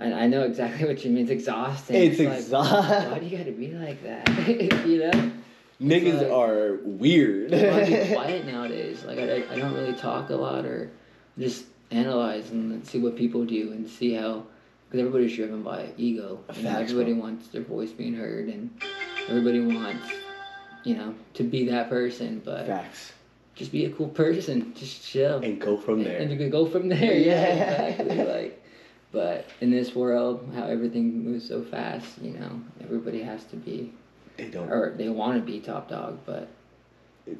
I, 0.00 0.10
I 0.10 0.26
know 0.26 0.42
exactly 0.44 0.88
what 0.88 1.04
you 1.04 1.10
mean. 1.10 1.24
It's 1.24 1.30
exhausting. 1.30 1.96
It's 1.96 2.18
like, 2.18 2.38
exhausting. 2.38 3.10
Why 3.10 3.18
do 3.18 3.26
you 3.26 3.36
gotta 3.36 3.52
be 3.52 3.72
like 3.72 4.02
that? 4.04 4.26
you 4.86 4.98
know. 5.00 5.32
Niggas 5.82 6.22
like- 6.22 6.30
are 6.30 6.78
weird. 6.82 7.52
I 7.52 7.84
be 8.06 8.12
quiet 8.14 8.46
nowadays. 8.46 9.04
Like 9.04 9.18
I, 9.18 9.44
I 9.50 9.56
don't 9.56 9.74
really 9.74 9.92
talk 9.92 10.30
a 10.30 10.36
lot 10.36 10.64
or 10.64 10.90
just 11.38 11.66
analyze 11.90 12.50
and 12.50 12.86
see 12.86 12.98
what 12.98 13.16
people 13.16 13.44
do 13.44 13.72
and 13.72 13.86
see 13.86 14.14
how 14.14 14.44
because 14.92 15.06
everybody's 15.06 15.34
driven 15.34 15.62
by 15.62 15.88
ego. 15.96 16.38
and 16.54 16.66
everybody 16.66 17.14
wants 17.14 17.48
their 17.48 17.62
voice 17.62 17.90
being 17.92 18.12
heard 18.12 18.48
and 18.48 18.68
everybody 19.26 19.60
wants 19.60 20.06
you 20.84 20.94
know 20.94 21.14
to 21.32 21.42
be 21.44 21.66
that 21.70 21.88
person. 21.88 22.42
But 22.44 22.66
Facts. 22.66 23.12
just 23.54 23.72
be 23.72 23.86
a 23.86 23.90
cool 23.90 24.08
person. 24.08 24.74
Just 24.74 25.02
chill. 25.02 25.38
And 25.38 25.58
go 25.58 25.78
from 25.78 26.04
there. 26.04 26.18
And 26.18 26.30
you 26.30 26.36
could 26.36 26.52
go 26.52 26.66
from 26.66 26.90
there. 26.90 27.14
Yeah, 27.18 27.54
Yeah. 27.54 27.82
exactly. 27.86 28.24
Like, 28.24 28.64
but 29.12 29.46
in 29.62 29.70
this 29.70 29.94
world, 29.94 30.46
how 30.54 30.64
everything 30.66 31.24
moves 31.24 31.48
so 31.48 31.62
fast, 31.62 32.18
you 32.20 32.32
know, 32.32 32.60
everybody 32.82 33.22
has 33.22 33.44
to 33.44 33.56
be 33.56 33.92
They 34.36 34.48
don't. 34.48 34.70
or 34.70 34.94
they 34.96 35.08
want 35.08 35.36
to 35.38 35.40
be 35.52 35.58
top 35.60 35.88
dog, 35.88 36.18
but 36.26 36.48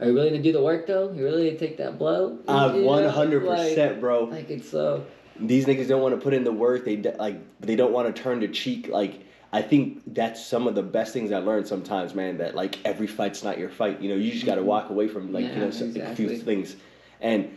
are 0.01 0.07
you 0.07 0.15
willing 0.15 0.33
to 0.33 0.41
do 0.43 0.53
the 0.53 0.63
work 0.63 0.87
though? 0.87 1.13
You 1.13 1.23
really 1.25 1.51
to 1.51 1.59
take 1.59 1.77
that 1.79 1.99
blow? 1.99 2.39
Know, 2.49 2.83
one 2.83 3.05
hundred 3.05 3.47
percent, 3.47 4.01
bro. 4.01 4.25
Like 4.25 4.49
it's 4.49 4.71
so. 4.71 5.05
These 5.39 5.67
niggas 5.67 5.89
don't 5.89 6.03
want 6.03 6.15
to 6.15 6.21
put 6.21 6.35
in 6.35 6.45
the 6.45 6.53
work. 6.53 6.85
They 6.85 6.97
like. 6.97 7.37
They 7.61 7.77
don't 7.77 7.93
want 7.93 8.15
to 8.15 8.23
turn 8.23 8.41
the 8.41 8.49
cheek. 8.49 8.89
Like 8.89 9.21
I 9.53 9.62
think 9.62 10.03
that's 10.07 10.45
some 10.45 10.67
of 10.67 10.75
the 10.75 10.83
best 10.83 11.12
things 11.12 11.33
I 11.33 11.39
learned 11.39 11.67
sometimes, 11.67 12.15
man. 12.15 12.39
That 12.39 12.55
like 12.55 12.79
every 12.85 13.07
fight's 13.07 13.43
not 13.43 13.59
your 13.59 13.69
fight. 13.69 14.01
You 14.01 14.09
know, 14.11 14.17
you 14.17 14.33
just 14.33 14.47
got 14.47 14.57
to 14.57 14.62
walk 14.62 14.91
away 14.91 15.09
from 15.09 15.33
like 15.33 15.47
you 15.47 15.57
know 15.57 15.71
some, 15.71 15.95
a 16.01 16.15
few 16.15 16.37
things, 16.39 16.77
and 17.21 17.51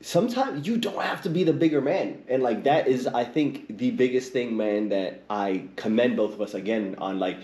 sometimes 0.00 0.66
you 0.66 0.76
don't 0.76 1.02
have 1.02 1.22
to 1.22 1.28
be 1.28 1.44
the 1.44 1.52
bigger 1.52 1.80
man. 1.80 2.22
And 2.28 2.42
like 2.42 2.64
that 2.64 2.88
is, 2.88 3.06
I 3.06 3.24
think, 3.24 3.78
the 3.78 3.90
biggest 3.90 4.32
thing, 4.32 4.56
man. 4.56 4.88
That 4.88 5.22
I 5.30 5.68
commend 5.76 6.16
both 6.16 6.34
of 6.34 6.40
us 6.40 6.54
again 6.54 6.96
on. 6.98 7.18
Like, 7.18 7.38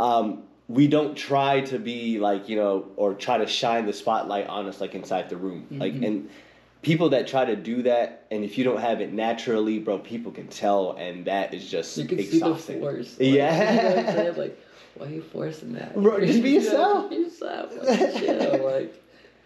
um, 0.00 0.42
we 0.68 0.86
don't 0.88 1.16
try 1.16 1.60
to 1.60 1.78
be 1.78 2.18
like 2.18 2.48
you 2.48 2.56
know 2.56 2.86
or 2.96 3.14
try 3.14 3.38
to 3.38 3.46
shine 3.46 3.86
the 3.86 3.92
spotlight 3.92 4.46
on 4.46 4.66
us 4.66 4.80
like 4.80 4.94
inside 4.94 5.28
the 5.28 5.36
room 5.36 5.66
like 5.72 5.92
Mhm. 5.92 6.06
and 6.06 6.30
people 6.82 7.10
that 7.10 7.26
try 7.26 7.44
to 7.44 7.56
do 7.56 7.82
that 7.82 8.26
and 8.30 8.44
if 8.44 8.58
you 8.58 8.64
don't 8.64 8.80
have 8.80 9.00
it 9.00 9.12
naturally 9.12 9.78
bro 9.78 9.98
people 9.98 10.32
can 10.32 10.48
tell 10.48 10.92
and 10.92 11.24
that 11.24 11.54
is 11.54 11.70
just 11.70 11.96
You 11.96 12.06
can 12.06 12.18
exhausting 12.18 12.58
see 12.58 12.72
the 12.74 12.80
force. 12.80 13.18
Like, 13.18 13.28
Yeah. 13.28 13.72
You 13.72 13.76
know 13.76 13.96
what 13.96 13.98
I'm 14.08 14.14
saying? 14.14 14.36
Like, 14.36 14.60
why 14.94 15.06
are 15.06 15.10
you 15.10 15.22
forcing 15.22 15.72
that? 15.74 15.94
Bro, 15.94 16.20
just 16.26 16.42
be 16.42 16.50
yourself. 16.58 17.08
be 17.10 17.16
yourself. 17.16 17.72
Like, 17.82 18.12
chill. 18.18 18.64
Like, 18.70 19.02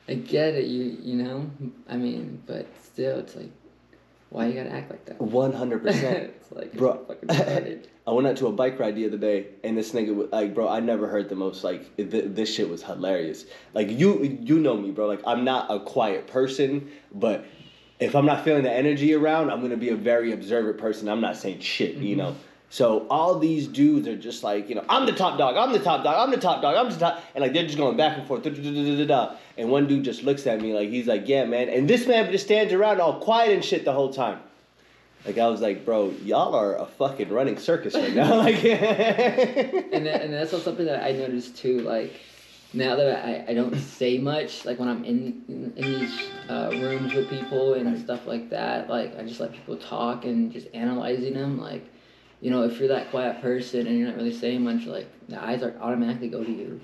I 0.09 0.15
get 0.15 0.55
it. 0.55 0.67
You 0.67 0.97
you 1.01 1.23
know. 1.23 1.51
I 1.89 1.97
mean, 1.97 2.43
but 2.47 2.67
still, 2.83 3.19
it's 3.21 3.37
like, 3.37 3.51
why 4.31 4.47
you 4.47 4.55
gotta 4.55 4.73
act 4.73 4.91
like 4.91 5.05
that? 5.07 5.19
100% 5.19 5.87
it's 5.87 6.53
like, 6.53 6.73
Bro. 6.75 7.17
I 8.07 8.13
went 8.13 8.29
out 8.29 8.37
to 8.37 8.47
a 8.47 8.53
bike 8.53 8.79
ride 8.79 8.95
the 8.95 9.07
other 9.07 9.19
day, 9.19 9.49
and 9.65 9.77
this 9.77 9.91
nigga 9.91 10.15
was 10.15 10.29
like, 10.31 10.55
bro, 10.55 10.69
I 10.69 10.79
never 10.79 11.09
heard 11.09 11.29
the 11.29 11.35
most 11.35 11.65
like 11.65 11.97
th- 11.97 12.09
this 12.11 12.55
shit 12.55 12.69
was 12.69 12.83
hilarious. 12.83 13.47
Like 13.75 13.91
you, 13.91 14.39
you 14.43 14.61
know 14.61 14.77
me, 14.77 14.93
bro. 14.93 15.07
Like 15.07 15.23
I'm 15.27 15.45
not 15.45 15.69
a 15.71 15.81
quiet 15.81 16.29
person, 16.29 16.89
but 17.13 17.45
if 17.99 18.15
I'm 18.15 18.27
not 18.27 18.45
feeling 18.45 18.63
the 18.63 18.73
energy 18.73 19.13
around, 19.13 19.51
I'm 19.51 19.61
gonna 19.61 19.77
be 19.77 19.89
a 19.89 19.97
very 19.97 20.33
observant 20.33 20.79
person. 20.79 21.09
I'm 21.09 21.21
not 21.21 21.37
saying 21.37 21.61
shit, 21.61 21.97
you 21.97 22.17
mm-hmm. 22.17 22.19
know. 22.19 22.37
So 22.69 23.07
all 23.09 23.39
these 23.39 23.69
dudes 23.69 24.09
are 24.09 24.17
just 24.17 24.43
like, 24.43 24.69
you 24.69 24.75
know, 24.75 24.85
I'm 24.89 25.07
the 25.07 25.13
top 25.13 25.39
dog, 25.39 25.57
I'm 25.57 25.73
the 25.73 25.79
top 25.79 26.03
dog, 26.03 26.17
I'm 26.17 26.31
the 26.31 26.41
top 26.41 26.61
dog, 26.63 26.77
I'm 26.77 26.91
the 26.93 26.99
top, 26.99 27.23
and 27.35 27.43
like 27.43 27.53
they're 27.53 27.63
just 27.65 27.79
going 27.79 27.97
back 27.97 28.19
and 28.19 28.27
forth, 28.27 28.43
da, 28.43 28.51
da, 28.51 29.07
da, 29.07 29.37
and 29.57 29.71
one 29.71 29.87
dude 29.87 30.05
just 30.05 30.25
looks 30.25 30.47
at 30.47 30.61
me 30.61 30.75
like 30.75 30.91
he's 30.91 31.07
like, 31.07 31.29
yeah, 31.29 31.45
man, 31.45 31.69
and 31.69 31.89
this 31.89 32.07
man 32.09 32.31
just 32.33 32.45
stands 32.45 32.73
around 32.73 33.01
all 33.01 33.21
quiet 33.21 33.53
and 33.53 33.65
shit 33.65 33.85
the 33.85 33.93
whole 33.93 34.13
time. 34.13 34.41
Like 35.25 35.39
I 35.39 35.49
was 35.49 35.61
like, 35.61 35.85
bro, 35.85 36.13
y'all 36.23 36.55
are 36.55 36.77
a 36.77 36.87
fucking 36.87 37.31
running 37.31 37.59
circus 37.59 37.95
right 37.95 38.15
now. 38.15 38.37
like, 38.39 38.65
and 38.65 40.07
that, 40.07 40.23
and 40.23 40.33
that's 40.33 40.53
also 40.53 40.65
something 40.65 40.87
that 40.87 41.03
I 41.03 41.13
noticed 41.13 41.57
too. 41.57 41.81
Like 41.81 42.21
now 42.73 42.95
that 42.97 43.25
I, 43.25 43.45
I 43.49 43.55
don't 43.55 43.75
say 43.77 44.19
much, 44.19 44.65
like 44.65 44.79
when 44.79 44.89
I'm 44.89 45.05
in 45.05 45.43
in, 45.49 45.73
in 45.77 46.01
these 46.01 46.21
uh, 46.49 46.71
rooms 46.75 47.13
with 47.15 47.29
people 47.29 47.75
and 47.75 47.87
Right. 47.87 47.99
stuff 47.99 48.27
like 48.27 48.51
that, 48.51 48.89
like 48.89 49.19
I 49.19 49.23
just 49.23 49.41
let 49.41 49.53
people 49.53 49.77
talk 49.77 50.25
and 50.25 50.53
just 50.53 50.69
analyzing 50.75 51.35
them. 51.35 51.61
Like, 51.61 51.85
you 52.41 52.51
know, 52.51 52.63
if 52.63 52.79
you're 52.79 52.89
that 52.89 53.11
quiet 53.11 53.41
person 53.41 53.87
and 53.87 53.99
you're 53.99 54.09
not 54.09 54.17
really 54.17 54.33
saying 54.33 54.63
much, 54.63 54.87
like 54.87 55.09
the 55.29 55.43
eyes 55.43 55.63
are 55.63 55.75
automatically 55.81 56.29
go 56.29 56.45
to 56.45 56.51
you. 56.51 56.81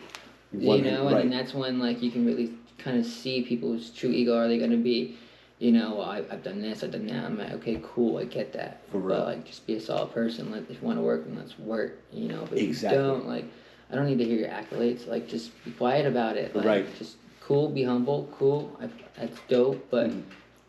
You 0.52 0.82
know, 0.82 1.06
and 1.06 1.16
right. 1.16 1.22
then 1.22 1.30
that's 1.30 1.54
when 1.54 1.78
like 1.78 2.02
you 2.02 2.10
can 2.10 2.26
really 2.26 2.52
kind 2.78 2.98
of 2.98 3.06
see 3.06 3.42
people's 3.42 3.90
true 3.90 4.10
ego. 4.10 4.36
Are 4.36 4.48
they 4.48 4.58
gonna 4.58 4.76
be? 4.76 5.16
You 5.58 5.70
know, 5.70 5.94
well, 5.94 6.10
I, 6.10 6.18
I've 6.18 6.42
done 6.42 6.60
this, 6.60 6.82
I've 6.82 6.90
done 6.90 7.06
that. 7.06 7.24
I'm 7.24 7.38
like, 7.38 7.52
okay, 7.52 7.80
cool, 7.84 8.18
I 8.18 8.24
get 8.24 8.52
that. 8.54 8.82
For 8.90 8.98
real. 8.98 9.18
But 9.18 9.26
like, 9.26 9.46
just 9.46 9.64
be 9.64 9.74
a 9.74 9.80
solid 9.80 10.12
person. 10.12 10.50
Like, 10.50 10.68
if 10.68 10.82
you 10.82 10.86
want 10.86 10.98
to 10.98 11.02
work, 11.02 11.24
then 11.24 11.36
let's 11.36 11.56
work. 11.56 12.00
You 12.12 12.28
know, 12.28 12.44
but 12.50 12.58
Exactly. 12.58 12.98
you 13.00 13.06
don't, 13.06 13.28
like, 13.28 13.44
I 13.88 13.94
don't 13.94 14.06
need 14.06 14.18
to 14.18 14.24
hear 14.24 14.38
your 14.38 14.48
accolades. 14.48 15.06
Like, 15.06 15.28
just 15.28 15.52
be 15.64 15.70
quiet 15.70 16.04
about 16.04 16.36
it. 16.36 16.56
Like, 16.56 16.64
Right. 16.64 16.98
Just 16.98 17.16
cool, 17.40 17.68
be 17.68 17.84
humble, 17.84 18.28
cool. 18.36 18.76
I, 18.82 18.88
that's 19.16 19.38
dope. 19.48 19.86
But 19.88 20.10
Mhm. 20.10 20.22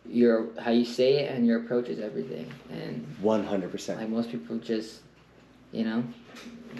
Your 0.07 0.47
how 0.59 0.71
you 0.71 0.85
say 0.85 1.19
it 1.19 1.31
and 1.31 1.45
your 1.45 1.59
approach 1.59 1.87
is 1.87 1.99
everything. 1.99 2.51
And 2.71 3.05
One 3.21 3.43
hundred 3.43 3.71
percent. 3.71 3.99
like 3.99 4.09
most 4.09 4.29
people 4.31 4.57
just, 4.57 4.99
you 5.71 5.83
know, 5.83 6.03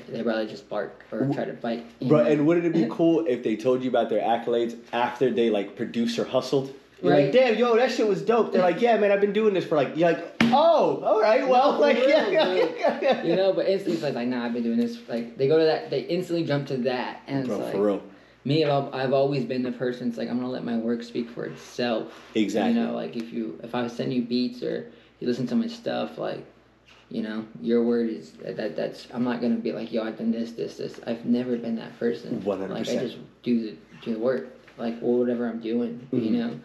they 0.10 0.22
rather 0.22 0.46
just 0.48 0.68
bark 0.70 1.04
or 1.12 1.28
try 1.34 1.46
to 1.46 1.54
bite. 1.54 1.86
Bro, 2.08 2.24
know? 2.24 2.30
and 2.30 2.48
wouldn't 2.48 2.66
it 2.66 2.74
be 2.74 2.88
cool 2.92 3.26
if 3.28 3.44
they 3.44 3.56
told 3.56 3.84
you 3.84 3.90
about 3.90 4.10
their 4.10 4.22
accolades 4.22 4.76
after 4.92 5.32
they 5.32 5.50
like 5.50 5.76
produced 5.76 6.20
or 6.20 6.26
hustled? 6.26 6.74
You're 7.02 7.12
Right. 7.12 7.24
like, 7.26 7.34
damn, 7.34 7.58
yo, 7.58 7.76
that 7.76 7.92
shit 7.92 8.08
was 8.08 8.22
dope. 8.22 8.54
They're 8.54 8.62
like, 8.62 8.80
yeah, 8.80 8.98
man, 8.98 9.12
I've 9.12 9.20
been 9.20 9.34
doing 9.34 9.54
this 9.54 9.66
for 9.66 9.76
like, 9.76 9.98
you're 9.98 10.12
like, 10.14 10.24
oh, 10.44 11.02
all 11.04 11.22
right, 11.22 11.46
well, 11.46 11.74
No, 11.74 11.80
like, 11.82 11.98
yeah, 12.08 12.30
real, 12.30 12.34
yeah, 12.34 12.70
yeah, 12.78 13.00
yeah. 13.02 13.24
you 13.24 13.36
know, 13.36 13.52
but 13.52 13.68
instantly 13.68 14.02
it's 14.02 14.16
like, 14.16 14.28
nah, 14.28 14.46
I've 14.46 14.54
been 14.54 14.64
doing 14.64 14.78
this. 14.80 14.98
Like, 15.10 15.38
they 15.38 15.50
go 15.50 15.58
to 15.60 15.66
that, 15.66 15.90
they 15.90 16.00
instantly 16.04 16.46
jump 16.46 16.68
to 16.68 16.78
that, 16.78 17.22
and 17.28 17.46
Bro, 17.46 17.58
like, 17.58 17.72
for 17.74 17.86
real. 17.86 18.04
Me, 18.46 18.66
I've, 18.66 18.94
I've 18.94 19.14
always 19.14 19.46
been 19.46 19.64
the 19.64 19.72
person. 19.72 20.10
It's 20.10 20.18
like 20.18 20.30
I'm 20.30 20.38
gonna 20.38 20.50
let 20.52 20.64
my 20.64 20.78
work 20.78 21.04
speak 21.04 21.30
for 21.30 21.46
itself. 21.46 22.12
Exactly. 22.36 22.74
You 22.74 22.88
know, 22.88 22.94
like 22.94 23.16
if 23.16 23.32
you 23.32 23.60
if 23.64 23.74
I 23.76 23.88
send 23.88 24.14
you 24.14 24.24
beats 24.24 24.62
or 24.64 24.92
you 25.20 25.28
listen 25.28 25.48
to 25.48 25.56
my 25.56 25.68
stuff, 25.68 26.18
like, 26.18 26.46
you 27.10 27.22
know, 27.22 27.46
your 27.62 27.84
word 27.84 28.10
is 28.10 28.34
that, 28.34 28.58
that 28.58 28.76
that's 28.76 29.08
I'm 29.14 29.24
not 29.24 29.42
gonna 29.42 29.56
be 29.56 29.72
like, 29.72 29.92
yo, 29.94 30.04
I've 30.04 30.18
done 30.18 30.32
this, 30.32 30.52
this, 30.52 30.78
this. 30.78 31.00
I've 31.08 31.26
never 31.26 31.58
been 31.58 31.76
that 31.78 31.98
person. 32.00 32.42
100%. 32.42 32.70
Like 32.70 32.90
I 32.90 32.98
just 32.98 33.18
do 33.44 33.62
the 33.72 33.78
do 34.02 34.14
the 34.16 34.20
work, 34.20 34.48
like 34.78 35.00
whatever 35.00 35.48
I'm 35.48 35.60
doing, 35.60 36.08
you 36.12 36.20
Mhm. 36.20 36.32
know. 36.32 36.60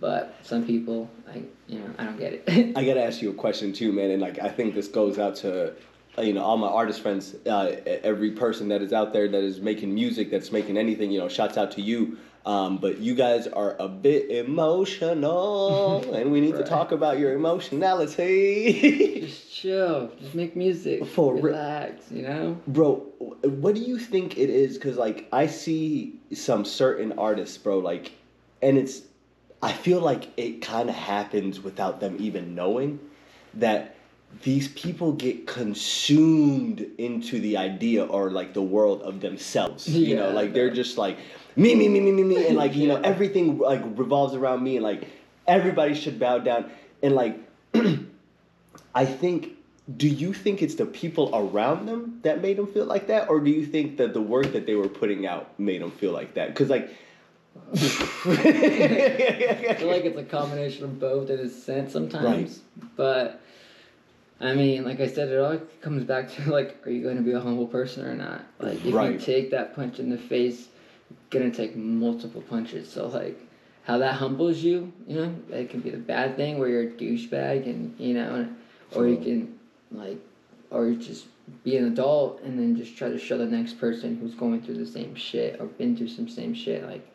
But 0.00 0.38
some 0.42 0.64
people, 0.64 1.10
I 1.28 1.42
you 1.66 1.80
know, 1.80 1.90
I 1.98 2.04
don't 2.04 2.18
get 2.18 2.32
it. 2.46 2.76
I 2.76 2.84
gotta 2.84 3.02
ask 3.02 3.20
you 3.20 3.30
a 3.30 3.34
question 3.34 3.72
too, 3.72 3.92
man, 3.92 4.10
and 4.10 4.22
like 4.22 4.38
I 4.38 4.48
think 4.48 4.74
this 4.74 4.88
goes 4.88 5.18
out 5.18 5.36
to 5.36 5.74
you 6.20 6.32
know 6.32 6.42
all 6.42 6.56
my 6.56 6.68
artist 6.68 7.00
friends, 7.00 7.34
uh, 7.46 7.76
every 8.02 8.32
person 8.32 8.68
that 8.68 8.82
is 8.82 8.92
out 8.92 9.12
there 9.12 9.28
that 9.28 9.42
is 9.42 9.60
making 9.60 9.94
music, 9.94 10.30
that's 10.30 10.52
making 10.52 10.76
anything. 10.76 11.10
You 11.10 11.20
know, 11.20 11.28
shouts 11.28 11.56
out 11.56 11.70
to 11.72 11.82
you. 11.82 12.18
Um, 12.46 12.78
but 12.78 12.98
you 12.98 13.14
guys 13.14 13.46
are 13.46 13.76
a 13.78 13.88
bit 13.88 14.30
emotional, 14.30 16.14
and 16.14 16.32
we 16.32 16.40
need 16.40 16.54
to 16.56 16.64
talk 16.64 16.92
about 16.92 17.18
your 17.18 17.34
emotionality. 17.34 19.20
just 19.26 19.52
chill, 19.52 20.12
just 20.18 20.34
make 20.34 20.56
music, 20.56 21.04
For 21.06 21.34
re- 21.34 21.42
relax, 21.42 22.10
you 22.10 22.22
know. 22.22 22.58
bro, 22.66 22.96
what 23.42 23.74
do 23.74 23.80
you 23.82 23.98
think 23.98 24.38
it 24.38 24.48
is? 24.48 24.78
Because 24.78 24.96
like 24.96 25.28
I 25.32 25.46
see 25.46 26.20
some 26.32 26.64
certain 26.64 27.18
artists, 27.18 27.58
bro, 27.58 27.78
like, 27.80 28.12
and 28.62 28.78
it's, 28.78 29.02
I 29.62 29.72
feel 29.72 30.00
like 30.00 30.30
it 30.38 30.62
kind 30.62 30.88
of 30.88 30.94
happens 30.94 31.60
without 31.60 32.00
them 32.00 32.16
even 32.18 32.54
knowing 32.54 32.98
that 33.54 33.94
these 34.42 34.68
people 34.68 35.12
get 35.12 35.46
consumed 35.46 36.86
into 36.98 37.40
the 37.40 37.56
idea 37.56 38.04
or 38.04 38.30
like 38.30 38.54
the 38.54 38.62
world 38.62 39.02
of 39.02 39.20
themselves. 39.20 39.88
You 39.88 40.16
know, 40.16 40.28
Yeah, 40.28 40.34
like 40.34 40.52
they're 40.52 40.70
just 40.70 40.98
like 40.98 41.18
me, 41.56 41.74
me, 41.74 41.88
me, 41.88 42.00
me, 42.00 42.12
me, 42.12 42.22
me, 42.22 42.46
and 42.46 42.56
like 42.56 42.74
you 42.74 42.88
know 42.88 43.00
everything 43.02 43.58
like 43.58 43.82
revolves 43.98 44.34
around 44.34 44.62
me, 44.62 44.76
and 44.76 44.84
like 44.84 45.08
everybody 45.46 45.94
should 45.94 46.18
bow 46.18 46.38
down, 46.38 46.70
and 47.02 47.14
like 47.14 47.38
I 48.94 49.04
think. 49.04 49.54
Do 49.96 50.06
you 50.06 50.34
think 50.34 50.60
it's 50.60 50.74
the 50.74 50.84
people 50.84 51.30
around 51.32 51.86
them 51.86 52.20
that 52.22 52.42
made 52.42 52.58
them 52.58 52.66
feel 52.66 52.84
like 52.84 53.06
that, 53.06 53.30
or 53.30 53.40
do 53.40 53.50
you 53.50 53.64
think 53.64 53.96
that 53.96 54.12
the 54.12 54.20
work 54.20 54.52
that 54.52 54.66
they 54.66 54.74
were 54.74 54.86
putting 54.86 55.26
out 55.26 55.58
made 55.58 55.80
them 55.80 55.90
feel 55.92 56.12
like 56.12 56.34
that? 56.34 56.48
Because 56.48 56.68
like. 56.68 56.90
I 57.74 57.78
feel 59.78 59.88
like 59.88 60.04
it's 60.04 60.18
a 60.18 60.24
combination 60.24 60.84
of 60.84 61.00
both 61.00 61.30
in 61.30 61.40
a 61.40 61.48
sense 61.48 61.94
sometimes. 61.94 62.60
But 62.96 63.40
I 64.40 64.54
mean, 64.54 64.84
like 64.84 65.00
I 65.00 65.08
said, 65.08 65.28
it 65.28 65.38
all 65.38 65.58
comes 65.80 66.04
back 66.04 66.30
to 66.34 66.50
like, 66.52 66.86
are 66.86 66.90
you 66.90 67.02
going 67.02 67.16
to 67.16 67.22
be 67.22 67.32
a 67.32 67.40
humble 67.40 67.66
person 67.66 68.06
or 68.06 68.14
not? 68.14 68.42
Like, 68.60 68.84
if 68.84 68.94
Right. 68.94 69.12
you 69.12 69.18
take 69.18 69.50
that 69.50 69.74
punch 69.74 69.98
in 69.98 70.10
the 70.10 70.18
face, 70.18 70.68
you're 71.32 71.42
gonna 71.42 71.54
take 71.54 71.74
multiple 71.74 72.42
punches. 72.42 72.88
So 72.88 73.08
like, 73.08 73.38
how 73.84 73.98
that 73.98 74.14
humbles 74.14 74.62
you, 74.62 74.92
you 75.06 75.16
know, 75.16 75.34
it 75.50 75.70
can 75.70 75.80
be 75.80 75.90
the 75.90 75.96
bad 75.96 76.36
thing 76.36 76.58
where 76.58 76.68
you're 76.68 76.82
a 76.82 76.90
douchebag 76.90 77.64
and 77.66 77.94
you 77.98 78.14
know, 78.14 78.46
or 78.94 79.06
you 79.08 79.16
can 79.16 79.58
like, 79.90 80.18
or 80.70 80.86
you 80.88 80.96
just 80.96 81.26
be 81.64 81.78
an 81.78 81.86
adult 81.86 82.42
and 82.42 82.58
then 82.58 82.76
just 82.76 82.96
try 82.98 83.08
to 83.08 83.18
show 83.18 83.38
the 83.38 83.46
next 83.46 83.74
person 83.80 84.16
who's 84.20 84.34
going 84.34 84.60
through 84.60 84.74
the 84.76 84.86
same 84.86 85.14
shit 85.14 85.58
or 85.60 85.66
been 85.66 85.96
through 85.96 86.08
some 86.08 86.28
same 86.28 86.52
shit 86.54 86.84
like 86.86 87.06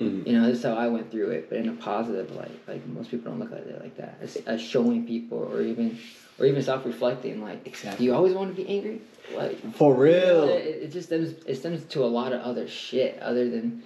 Mhm. 0.00 0.26
you 0.26 0.32
know, 0.32 0.46
this 0.48 0.58
is 0.58 0.64
how 0.64 0.74
I 0.74 0.88
went 0.88 1.10
through 1.12 1.28
it, 1.28 1.48
but 1.50 1.58
in 1.58 1.68
a 1.68 1.72
positive 1.74 2.34
light. 2.34 2.58
Like 2.66 2.84
most 2.88 3.10
people 3.10 3.30
don't 3.30 3.38
look 3.40 3.52
at 3.52 3.58
it 3.66 3.80
like 3.82 3.96
that. 3.98 4.16
As, 4.22 4.36
as 4.46 4.60
showing 4.60 5.06
people, 5.06 5.38
or 5.52 5.60
even, 5.62 5.96
or 6.42 6.46
even 6.46 6.62
self-reflecting. 6.62 7.40
Like, 7.42 7.66
Exactly. 7.66 7.98
do 7.98 8.04
you 8.04 8.14
always 8.14 8.34
want 8.34 8.54
to 8.54 8.62
be 8.62 8.68
angry? 8.68 9.00
Like, 9.34 9.74
For 9.74 9.94
real. 9.94 10.48
It, 10.48 10.82
it 10.84 10.92
just 10.92 11.06
stems. 11.08 11.34
It 11.46 11.56
stems 11.56 11.84
to 11.84 12.04
a 12.04 12.06
lot 12.06 12.32
of 12.32 12.40
other 12.42 12.66
shit 12.68 13.18
other 13.20 13.48
than, 13.48 13.82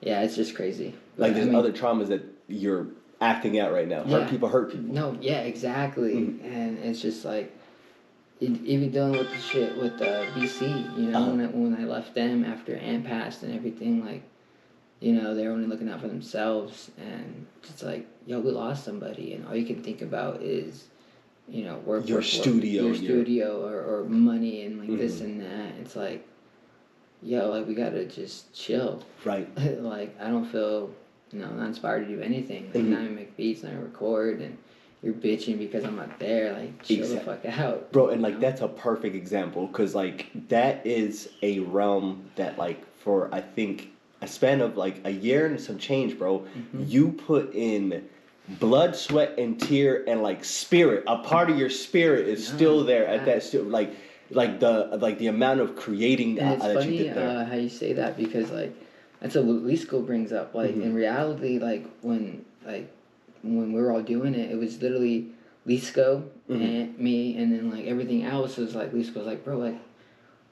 yeah, 0.00 0.22
it's 0.22 0.34
just 0.36 0.54
crazy. 0.56 0.94
But, 1.16 1.22
Like 1.22 1.34
there's 1.34 1.46
I 1.46 1.50
mean, 1.50 1.58
other 1.58 1.72
traumas 1.72 2.08
that 2.08 2.22
you're 2.48 2.88
acting 3.20 3.58
out 3.60 3.72
right 3.72 3.86
now. 3.88 4.02
Yeah. 4.04 4.20
Hurt 4.20 4.30
people 4.30 4.48
hurt 4.48 4.72
people. 4.72 4.92
No, 4.92 5.16
yeah, 5.20 5.42
exactly, 5.42 6.14
Mhm. 6.14 6.44
and 6.44 6.78
it's 6.78 7.00
just 7.00 7.24
like, 7.24 7.56
even 8.40 8.90
dealing 8.90 9.12
with 9.12 9.30
the 9.30 9.38
shit 9.38 9.76
with 9.80 10.02
uh, 10.02 10.26
BC. 10.34 10.62
You 10.98 11.10
know, 11.10 11.18
Uh-huh. 11.20 11.30
when 11.30 11.40
I, 11.40 11.46
when 11.46 11.76
I 11.76 11.84
left 11.84 12.14
them 12.14 12.44
after 12.44 12.74
Ann 12.74 13.04
passed 13.04 13.44
and 13.44 13.54
everything, 13.54 14.04
like, 14.04 14.22
you 14.98 15.12
know, 15.12 15.34
they're 15.36 15.52
only 15.52 15.68
looking 15.68 15.88
out 15.88 16.00
for 16.00 16.08
themselves, 16.08 16.90
and 16.98 17.46
it's 17.62 17.84
like, 17.84 18.06
yo, 18.26 18.40
we 18.40 18.50
lost 18.50 18.84
somebody, 18.84 19.32
and 19.34 19.46
all 19.46 19.54
you 19.54 19.64
can 19.66 19.80
think 19.84 20.02
about 20.02 20.42
is, 20.42 20.88
you 21.52 21.64
know, 21.64 21.76
work, 21.84 22.08
Your 22.08 22.18
work, 22.18 22.24
work, 22.24 22.24
studio 22.24 22.84
your 22.84 22.94
and 22.94 23.02
your- 23.02 23.12
studio, 23.24 23.66
or, 23.68 23.98
or 24.00 24.04
money, 24.04 24.62
and 24.62 24.78
like 24.80 24.98
this 24.98 25.20
Mhm. 25.20 25.24
and 25.24 25.40
that. 25.42 25.72
It's 25.82 25.94
like, 25.94 26.26
yo, 27.22 27.50
like 27.50 27.68
we 27.68 27.74
gotta 27.74 28.06
just 28.06 28.52
chill. 28.54 29.02
Right. 29.24 29.48
like 29.82 30.16
I 30.20 30.28
don't 30.30 30.46
feel, 30.46 30.90
you 31.30 31.40
know, 31.40 31.50
not 31.50 31.66
inspired 31.66 32.08
to 32.08 32.16
do 32.16 32.22
anything. 32.22 32.70
Like 32.74 32.84
Mhm. 32.84 32.88
now 32.88 32.98
I 33.00 33.08
make 33.08 33.36
beats, 33.36 33.62
and 33.64 33.76
I 33.76 33.80
record, 33.80 34.40
and 34.40 34.56
you're 35.02 35.12
bitching 35.14 35.58
because 35.58 35.84
I'm 35.84 35.96
not 35.96 36.18
there. 36.18 36.54
Like 36.54 36.82
chill 36.82 37.00
Exact- 37.00 37.26
the 37.26 37.32
fuck 37.50 37.58
out, 37.58 37.92
Bro, 37.92 38.08
and 38.08 38.22
like 38.22 38.34
know? 38.34 38.40
that's 38.40 38.62
a 38.62 38.68
perfect 38.68 39.14
example 39.14 39.66
because 39.66 39.94
like 39.94 40.26
that 40.48 40.86
is 40.86 41.28
a 41.42 41.58
realm 41.60 42.30
that 42.36 42.56
like 42.58 42.82
for 42.96 43.28
I 43.34 43.42
think 43.42 43.90
a 44.22 44.26
span 44.26 44.60
of 44.62 44.76
like 44.78 45.00
a 45.04 45.10
year 45.10 45.46
and 45.46 45.60
some 45.60 45.76
change, 45.76 46.16
bro, 46.18 46.46
Mhm. 46.74 46.88
you 46.88 47.08
put 47.12 47.52
in 47.54 48.04
blood, 48.48 48.96
sweat, 48.96 49.38
and 49.38 49.60
tear 49.60 50.04
and 50.08 50.22
like 50.22 50.44
spirit. 50.44 51.04
A 51.06 51.18
part 51.18 51.50
of 51.50 51.58
your 51.58 51.70
spirit 51.70 52.28
is 52.28 52.48
Yeah, 52.48 52.54
still 52.56 52.84
there 52.84 53.06
at 53.06 53.24
that 53.24 53.54
like 53.70 53.94
like 54.30 54.60
the 54.60 54.98
like 55.00 55.18
the 55.18 55.26
amount 55.28 55.60
of 55.60 55.76
creating 55.76 56.38
And 56.38 56.50
uh, 56.50 56.54
it's 56.54 56.62
that 56.64 56.68
you 56.70 56.80
funny 56.80 56.96
did 56.98 57.14
there. 57.14 57.28
uh, 57.28 57.44
how 57.44 57.54
you 57.56 57.68
say 57.68 57.92
that 57.94 58.16
because 58.16 58.50
like 58.50 58.74
that's 59.20 59.34
what 59.36 59.44
Lisco 59.46 60.04
brings 60.04 60.32
up. 60.32 60.54
Like 60.54 60.74
Mhm. 60.74 60.82
in 60.82 60.94
reality, 60.94 61.58
like 61.58 61.86
when 62.02 62.44
like 62.66 62.90
when 63.42 63.72
we 63.72 63.80
were 63.80 63.92
all 63.92 64.02
doing 64.02 64.34
it, 64.34 64.50
it 64.50 64.56
was 64.58 64.80
literally 64.80 65.26
Lisco 65.66 66.22
Mhm. 66.48 66.60
and 66.62 66.98
me, 66.98 67.36
and 67.36 67.52
then 67.52 67.70
like 67.70 67.86
everything 67.86 68.24
else 68.24 68.56
was 68.56 68.74
like 68.74 68.92
Lisco 68.92 69.16
was 69.16 69.26
like, 69.26 69.44
bro, 69.44 69.58
like 69.58 69.76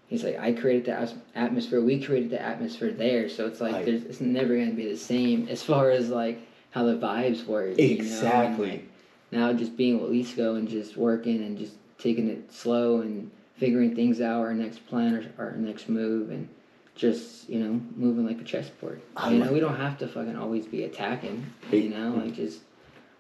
he's 0.09 0.23
like 0.23 0.39
I 0.39 0.53
created 0.53 0.85
the 0.87 1.13
atmosphere. 1.35 1.81
We 1.81 2.01
created 2.03 2.31
the 2.31 2.41
atmosphere 2.43 2.91
there, 2.93 3.29
so 3.29 3.47
it's 3.47 3.61
like 3.61 3.85
there's 3.85 4.05
it's 4.05 4.21
never 4.21 4.57
gonna 4.57 4.73
be 4.73 4.89
the 4.89 4.97
same 4.97 5.49
as 5.49 5.63
far 5.63 5.91
as 5.91 6.11
like 6.11 6.41
how 6.71 6.85
the 6.85 6.95
vibes 6.97 7.47
were. 7.47 7.69
you 7.69 7.77
know, 7.77 7.83
Exactly. 7.95 8.71
like, 8.71 8.89
now 9.33 9.53
just 9.53 9.77
being 9.77 10.01
with 10.01 10.11
Lisco 10.11 10.57
and 10.57 10.69
just 10.69 10.97
working 10.97 11.43
and 11.43 11.59
just 11.59 11.75
taking 11.99 12.29
it 12.29 12.53
slow 12.53 13.01
and 13.01 13.31
figuring 13.57 13.95
things 13.95 14.21
out, 14.21 14.41
our 14.41 14.55
next 14.55 14.87
plan 14.87 15.15
or 15.39 15.45
our 15.45 15.53
next 15.53 15.89
move, 15.89 16.31
and 16.31 16.49
just 16.97 17.49
you 17.49 17.59
know 17.61 17.81
moving 17.97 18.27
like 18.27 18.41
a 18.41 18.45
chessboard. 18.45 19.01
I 19.17 19.31
you 19.31 19.39
know, 19.39 19.45
like 19.47 19.55
we 19.55 19.61
don't 19.61 19.77
have 19.77 19.99
to 19.99 20.09
fucking 20.09 20.37
always 20.37 20.67
be 20.67 20.85
attacking. 20.85 21.47
You 21.71 21.91
know, 21.91 22.11
like 22.23 22.35
just. 22.35 22.61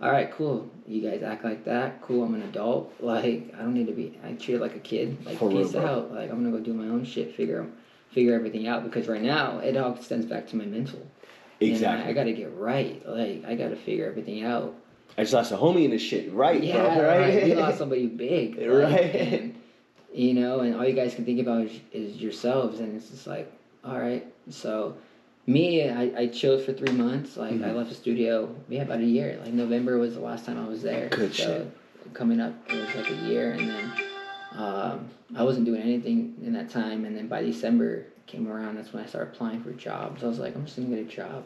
All 0.03 0.11
right, 0.11 0.33
cool. 0.33 0.67
You 0.89 1.03
guys 1.03 1.23
act 1.23 1.45
like 1.45 1.67
that. 1.67 2.01
Cool. 2.01 2.25
I'm 2.25 2.35
an 2.35 2.41
adult. 2.43 2.95
Like 3.01 3.53
I 3.55 3.59
don't 3.59 3.75
need 3.75 3.87
to 3.89 3.93
be. 3.93 4.19
I 4.25 4.33
treat 4.33 4.55
it 4.55 4.61
like 4.63 4.75
a 4.75 4.79
kid. 4.81 5.25
Like 5.27 5.37
For 5.39 5.51
real, 5.51 5.63
peace 5.63 5.73
bro. 5.73 5.85
out. 5.85 6.13
Like 6.15 6.31
I'm 6.31 6.43
gonna 6.43 6.57
go 6.57 6.63
do 6.65 6.73
my 6.73 6.87
own 6.89 7.05
shit. 7.05 7.35
Figure 7.37 7.67
figure 8.11 8.35
everything 8.35 8.67
out 8.67 8.83
because 8.83 9.07
right 9.09 9.21
now 9.23 9.59
it 9.59 9.77
all 9.77 9.95
extends 9.95 10.25
back 10.25 10.47
to 10.49 10.57
my 10.57 10.65
mental. 10.65 11.07
You 11.61 11.71
exactly. 11.73 12.11
I 12.11 12.13
gotta 12.15 12.33
get 12.33 12.53
right. 12.57 13.07
Like 13.07 13.45
I 13.47 13.55
gotta 13.55 13.77
figure 13.77 14.07
everything 14.07 14.45
out. 14.45 14.75
I 15.19 15.23
just 15.23 15.35
lost 15.35 15.53
a 15.53 15.57
homie 15.57 15.85
in 15.85 15.91
this 15.91 16.01
shit, 16.03 16.33
right, 16.33 16.63
Yeah, 16.63 16.95
bro? 16.95 17.07
Right. 17.07 17.19
right. 17.35 17.45
We 17.45 17.55
lost 17.55 17.79
somebody 17.83 18.07
big, 18.07 18.57
like, 18.57 18.69
Right. 18.69 19.15
And, 19.15 19.61
you 20.15 20.35
know, 20.35 20.61
and 20.61 20.75
all 20.75 20.87
you 20.87 20.95
guys 20.95 21.15
can 21.15 21.25
think 21.25 21.41
about 21.41 21.63
is, 21.67 21.73
is 21.93 22.17
yourselves, 22.17 22.81
and 22.81 22.97
it's 22.97 23.11
just 23.11 23.27
like, 23.27 23.53
all 23.85 23.99
right. 23.99 24.27
So, 24.49 24.97
me, 25.47 25.89
I, 25.89 26.13
I 26.17 26.27
chilled 26.29 26.63
for 26.63 26.73
three 26.73 26.93
months. 26.93 27.37
Like 27.37 27.53
I 27.53 27.57
Mhm. 27.57 27.75
left 27.77 27.91
the 27.91 27.95
studio, 27.95 28.55
yeah, 28.69 28.83
about 28.83 29.01
a 29.01 29.05
year. 29.05 29.39
Like 29.45 29.53
November 29.53 29.99
was 29.99 30.15
the 30.15 30.21
last 30.21 30.47
time 30.47 30.59
I 30.65 30.67
was 30.69 30.83
there. 30.83 31.09
Good 31.11 31.35
so, 31.35 31.43
shit. 31.45 32.15
Coming 32.15 32.41
up, 32.41 32.55
it 32.71 32.77
was 32.77 32.95
like 32.95 33.11
a 33.11 33.15
year, 33.27 33.53
and 33.53 33.69
then 33.69 33.93
um, 34.57 35.09
I 35.37 35.43
wasn't 35.45 35.67
doing 35.67 35.83
anything 35.83 36.35
in 36.43 36.53
that 36.55 36.71
time. 36.71 37.05
And 37.05 37.17
then 37.17 37.27
by 37.29 37.43
December 37.43 38.07
came 38.31 38.49
around, 38.49 38.77
that's 38.77 38.93
when 38.93 39.03
I 39.03 39.07
started 39.07 39.35
applying 39.35 39.63
for 39.63 39.73
jobs. 39.73 40.23
I 40.23 40.27
was 40.29 40.39
like, 40.39 40.55
I'm 40.55 40.65
just 40.65 40.77
gonna 40.77 40.89
get 40.89 40.99
a 41.01 41.05
job. 41.05 41.45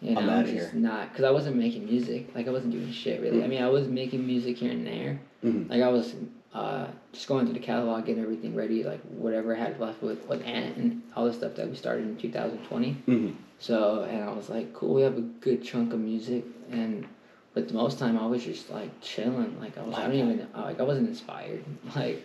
You 0.00 0.14
know, 0.14 0.20
I'm 0.20 0.28
outta 0.30 0.52
just 0.52 0.72
here. 0.72 0.80
not 0.80 1.10
because 1.10 1.24
I 1.24 1.30
wasn't 1.30 1.56
making 1.56 1.86
music. 1.86 2.34
Like 2.34 2.48
I 2.48 2.50
wasn't 2.50 2.72
doing 2.72 2.90
shit 2.92 3.20
really. 3.20 3.42
I 3.42 3.46
mean, 3.46 3.62
I 3.62 3.68
was 3.68 3.88
making 3.88 4.26
music 4.26 4.58
here 4.58 4.70
and 4.70 4.86
there. 4.86 5.20
Mhm. 5.44 5.70
Like 5.70 5.82
I 5.82 5.88
was 5.88 6.14
uh, 6.54 6.86
just 7.12 7.28
going 7.28 7.44
through 7.46 7.54
the 7.54 7.60
catalog, 7.60 8.06
getting 8.06 8.22
everything 8.22 8.54
ready, 8.54 8.82
like 8.82 9.00
whatever 9.02 9.54
I 9.56 9.58
had 9.58 9.80
left 9.80 10.02
with 10.02 10.26
with 10.28 10.42
Ant 10.44 10.76
and 10.76 11.02
all 11.14 11.24
the 11.24 11.32
stuff 11.32 11.54
that 11.56 11.68
we 11.68 11.76
started 11.76 12.06
in 12.06 12.16
2020. 12.16 12.96
Mhm. 13.08 13.34
So 13.58 14.02
and 14.10 14.22
I 14.22 14.32
was 14.32 14.48
like, 14.50 14.72
cool, 14.74 14.94
we 14.94 15.02
have 15.02 15.16
a 15.16 15.22
good 15.22 15.62
chunk 15.64 15.92
of 15.94 16.00
music, 16.00 16.44
and 16.70 17.06
but 17.54 17.68
the 17.68 17.74
most 17.74 17.98
time 17.98 18.18
I 18.18 18.26
was 18.26 18.44
just 18.44 18.68
like 18.70 18.90
chilling. 19.00 19.58
Like 19.60 19.78
I 19.78 19.82
was, 19.82 19.94
I 19.96 20.02
don't 20.06 20.14
even 20.14 20.46
like 20.54 20.78
I 20.78 20.82
wasn't 20.82 21.08
inspired. 21.08 21.64
Like, 21.96 22.22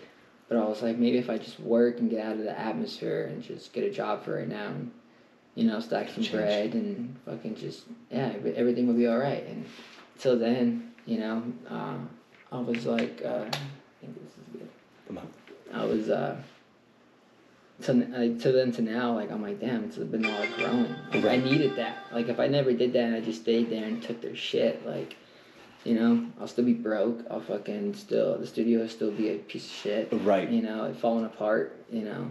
but 0.52 0.60
I 0.60 0.66
was 0.66 0.82
like, 0.82 0.98
maybe 0.98 1.18
if 1.18 1.30
I 1.30 1.38
just 1.38 1.62
work 1.62 2.00
and 2.00 2.10
get 2.10 2.26
out 2.26 2.34
of 2.34 2.40
the 2.40 2.60
atmosphere 2.60 3.30
and 3.32 3.42
just 3.42 3.72
get 3.72 3.86
a 3.86 3.90
job 3.90 4.26
for 4.26 4.36
right 4.36 4.50
now, 4.50 4.68
and 4.68 4.92
you 5.56 5.64
know, 5.64 5.80
stack 5.80 6.10
some 6.10 6.24
Change. 6.24 6.32
bread 6.32 6.74
and 6.74 7.18
fucking 7.26 7.56
just 7.56 7.84
yeah, 8.12 8.34
everything 8.58 8.86
will 8.86 8.96
be 8.96 9.08
all 9.08 9.18
right. 9.18 9.48
And 9.48 9.66
till 10.20 10.38
then, 10.38 10.92
you 11.06 11.20
know, 11.20 11.42
uh, 11.70 11.96
I 12.52 12.60
was 12.60 12.86
like, 12.86 13.22
uh, 13.24 13.46
I 13.46 14.02
think 14.02 14.22
this 14.22 14.34
is 14.34 14.44
good. 14.52 14.70
Come 15.08 15.20
on. 15.20 15.30
I 15.74 15.86
was 15.86 16.10
uh 16.10 16.36
to 17.84 17.94
like 17.94 18.42
to 18.42 18.52
then 18.52 18.74
to 18.74 18.82
now 18.82 19.14
like 19.14 19.32
I'm 19.32 19.42
like 19.42 19.62
damn 19.62 19.86
it's 19.86 19.98
been 19.98 20.26
a 20.26 20.30
lot 20.30 20.48
of 20.48 20.54
growing 20.56 20.96
like, 21.14 21.26
I 21.26 21.38
needed 21.38 21.78
that 21.78 21.98
like 22.12 22.28
if 22.28 22.40
I 22.40 22.48
never 22.48 22.74
did 22.74 22.94
that 22.94 23.06
and 23.06 23.16
I 23.16 23.22
just 23.22 23.42
stayed 23.42 23.72
there 23.72 23.86
and 23.86 24.04
took 24.04 24.22
their 24.22 24.36
shit 24.36 24.86
like 24.86 25.16
you 25.84 25.96
know 25.96 26.26
I'll 26.40 26.48
still 26.48 26.66
be 26.66 26.74
broke 26.74 27.26
I'll 27.30 27.42
fucking 27.42 27.94
still 27.96 28.38
the 28.38 28.48
studio 28.48 28.80
will 28.82 28.90
still 28.90 29.12
be 29.12 29.30
a 29.30 29.38
piece 29.38 29.66
of 29.66 29.72
shit 29.72 30.10
Right. 30.12 30.50
you 30.50 30.62
know 30.62 30.86
it 30.86 30.96
falling 30.96 31.26
apart 31.26 31.76
you 31.92 32.02
know 32.04 32.30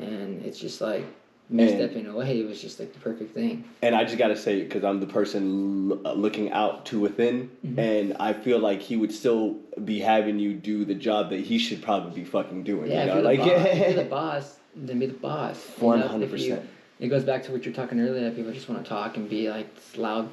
and 0.00 0.44
it's 0.44 0.58
just 0.58 0.80
like 0.80 1.04
me 1.50 1.64
And- 1.64 1.72
stepping 1.78 2.06
away 2.06 2.40
it 2.40 2.46
was 2.48 2.60
just 2.60 2.78
like 2.80 2.92
the 2.92 3.00
perfect 3.00 3.34
thing 3.34 3.64
And 3.82 3.94
I 3.94 4.04
just 4.04 4.16
gotta 4.18 4.36
say, 4.36 4.62
because 4.62 4.84
I'm 4.84 5.00
the 5.00 5.06
person 5.06 5.90
l- 5.92 6.00
uh, 6.06 6.12
looking 6.14 6.50
out 6.52 6.86
to 6.86 7.00
within, 7.00 7.50
Mm-hmm. 7.66 7.78
and 7.78 8.16
I 8.20 8.32
feel 8.32 8.58
like 8.58 8.80
he 8.80 8.96
would 8.96 9.12
still 9.12 9.56
be 9.84 9.98
having 10.00 10.38
you 10.38 10.54
do 10.54 10.84
the 10.84 10.94
job 10.94 11.30
that 11.30 11.40
he 11.40 11.58
should 11.58 11.82
probably 11.82 12.12
be 12.22 12.24
fucking 12.24 12.62
doing. 12.62 12.90
yeah 12.90 13.04
you 13.04 13.10
if 13.10 13.14
know? 13.14 13.14
you're, 13.14 13.22
the 13.22 13.28
like 13.28 13.38
boss, 13.40 13.66
if 13.66 13.94
you're 13.94 14.04
the 14.04 14.10
boss 14.20 14.56
then 14.76 14.98
be 14.98 15.06
the 15.06 15.12
boss 15.14 15.56
one 15.78 16.00
If 16.00 16.06
hundred 16.10 16.30
percent. 16.30 16.68
it 17.00 17.08
goes 17.08 17.24
back 17.24 17.42
to 17.44 17.52
what 17.52 17.64
you're 17.64 17.74
talking 17.74 18.00
earlier 18.00 18.22
that 18.24 18.36
people 18.36 18.52
just 18.52 18.68
want 18.68 18.82
to 18.82 18.88
talk 18.88 19.16
and 19.16 19.28
be 19.28 19.50
like 19.50 19.74
this 19.74 19.96
loud 19.98 20.30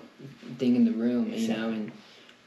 thing 0.58 0.76
in 0.76 0.86
the 0.86 0.92
room 0.92 1.34
you 1.34 1.48
know 1.50 1.70
and 1.70 1.92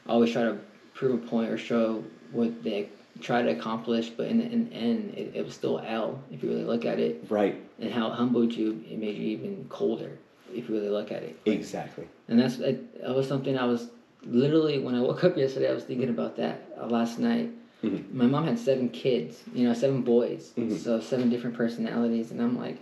always 0.09 0.33
try 0.33 0.43
to 0.43 0.59
prove 0.95 1.23
a 1.23 1.27
point 1.27 1.51
or 1.51 1.59
show 1.59 2.03
what 2.33 2.63
they 2.63 2.89
try 3.21 3.43
to 3.43 3.51
accomplish 3.51 4.09
but 4.11 4.27
in 4.27 4.39
the, 4.39 4.45
in 4.45 4.69
the 4.69 4.75
end 4.75 5.15
it, 5.17 5.33
it 5.35 5.45
was 5.45 5.55
still 5.55 5.79
L 5.87 6.21
if 6.31 6.43
you 6.43 6.49
really 6.51 6.65
look 6.65 6.85
at 6.85 6.99
it 6.99 7.25
Right. 7.29 7.63
and 7.79 7.93
how 7.93 8.09
it 8.09 8.15
humbled 8.15 8.53
you 8.53 8.83
it 8.89 8.99
made 8.99 9.17
you 9.17 9.29
even 9.29 9.67
colder 9.69 10.11
if 10.55 10.69
you 10.69 10.75
really 10.75 10.89
look 10.89 11.13
at 11.13 11.23
it 11.23 11.39
Exactly. 11.47 12.07
and 12.29 12.39
that's 12.39 12.57
that, 12.57 13.01
that 13.03 13.15
was 13.15 13.29
something 13.29 13.57
I 13.59 13.65
was 13.65 13.91
literally 14.25 14.79
when 14.79 14.95
I 14.95 15.01
woke 15.01 15.25
up 15.25 15.37
yesterday 15.37 15.71
I 15.71 15.75
was 15.75 15.85
thinking 15.85 16.09
about 16.09 16.37
that 16.37 16.63
uh, 16.81 16.87
last 16.87 17.19
night 17.19 17.51
Mhm. 17.85 18.13
my 18.15 18.27
mom 18.27 18.45
had 18.47 18.59
seven 18.59 18.89
kids 18.89 19.43
you 19.55 19.67
know 19.67 19.75
seven 19.75 20.03
boys 20.03 20.53
Mhm. 20.57 20.79
so 20.79 21.01
seven 21.01 21.29
different 21.31 21.57
personalities 21.57 22.31
and 22.31 22.41
I'm 22.41 22.57
like 22.59 22.79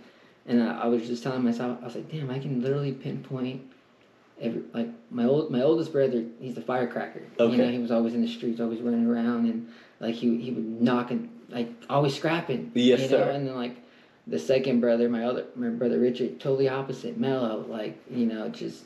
and 0.47 0.61
I, 0.63 0.81
I 0.83 0.87
was 0.87 1.07
just 1.07 1.23
telling 1.23 1.43
myself 1.43 1.77
I 1.81 1.85
was 1.85 1.95
like 1.95 2.09
damn 2.11 2.29
I 2.29 2.39
can 2.39 2.61
literally 2.61 2.93
pinpoint 2.93 3.61
every 4.41 4.61
like 4.73 4.89
my 5.09 5.23
old 5.25 5.51
my 5.51 5.61
oldest 5.61 5.91
brother 5.91 6.23
he's 6.39 6.55
the 6.55 6.61
firecracker 6.61 7.21
Okay. 7.39 7.51
you 7.55 7.57
know 7.63 7.69
he 7.71 7.77
was 7.79 7.91
always 7.91 8.13
in 8.13 8.21
the 8.21 8.27
streets 8.27 8.59
always 8.59 8.81
running 8.81 9.05
around 9.07 9.45
and 9.45 9.67
like 9.99 10.15
he 10.15 10.37
he 10.41 10.51
would 10.51 10.81
knock 10.81 11.11
and 11.11 11.29
like 11.49 11.69
always 11.89 12.15
scrapping 12.15 12.71
Yes, 12.73 13.01
you 13.01 13.09
know 13.09 13.23
sir. 13.23 13.29
and 13.31 13.47
then 13.47 13.55
like 13.55 13.75
the 14.27 14.39
second 14.39 14.79
brother 14.81 15.09
my 15.09 15.23
other 15.25 15.45
my 15.55 15.69
brother 15.69 15.99
Richard 15.99 16.39
totally 16.39 16.69
opposite 16.69 17.17
mellow 17.17 17.65
like 17.69 17.97
you 18.09 18.25
know 18.25 18.49
just 18.49 18.83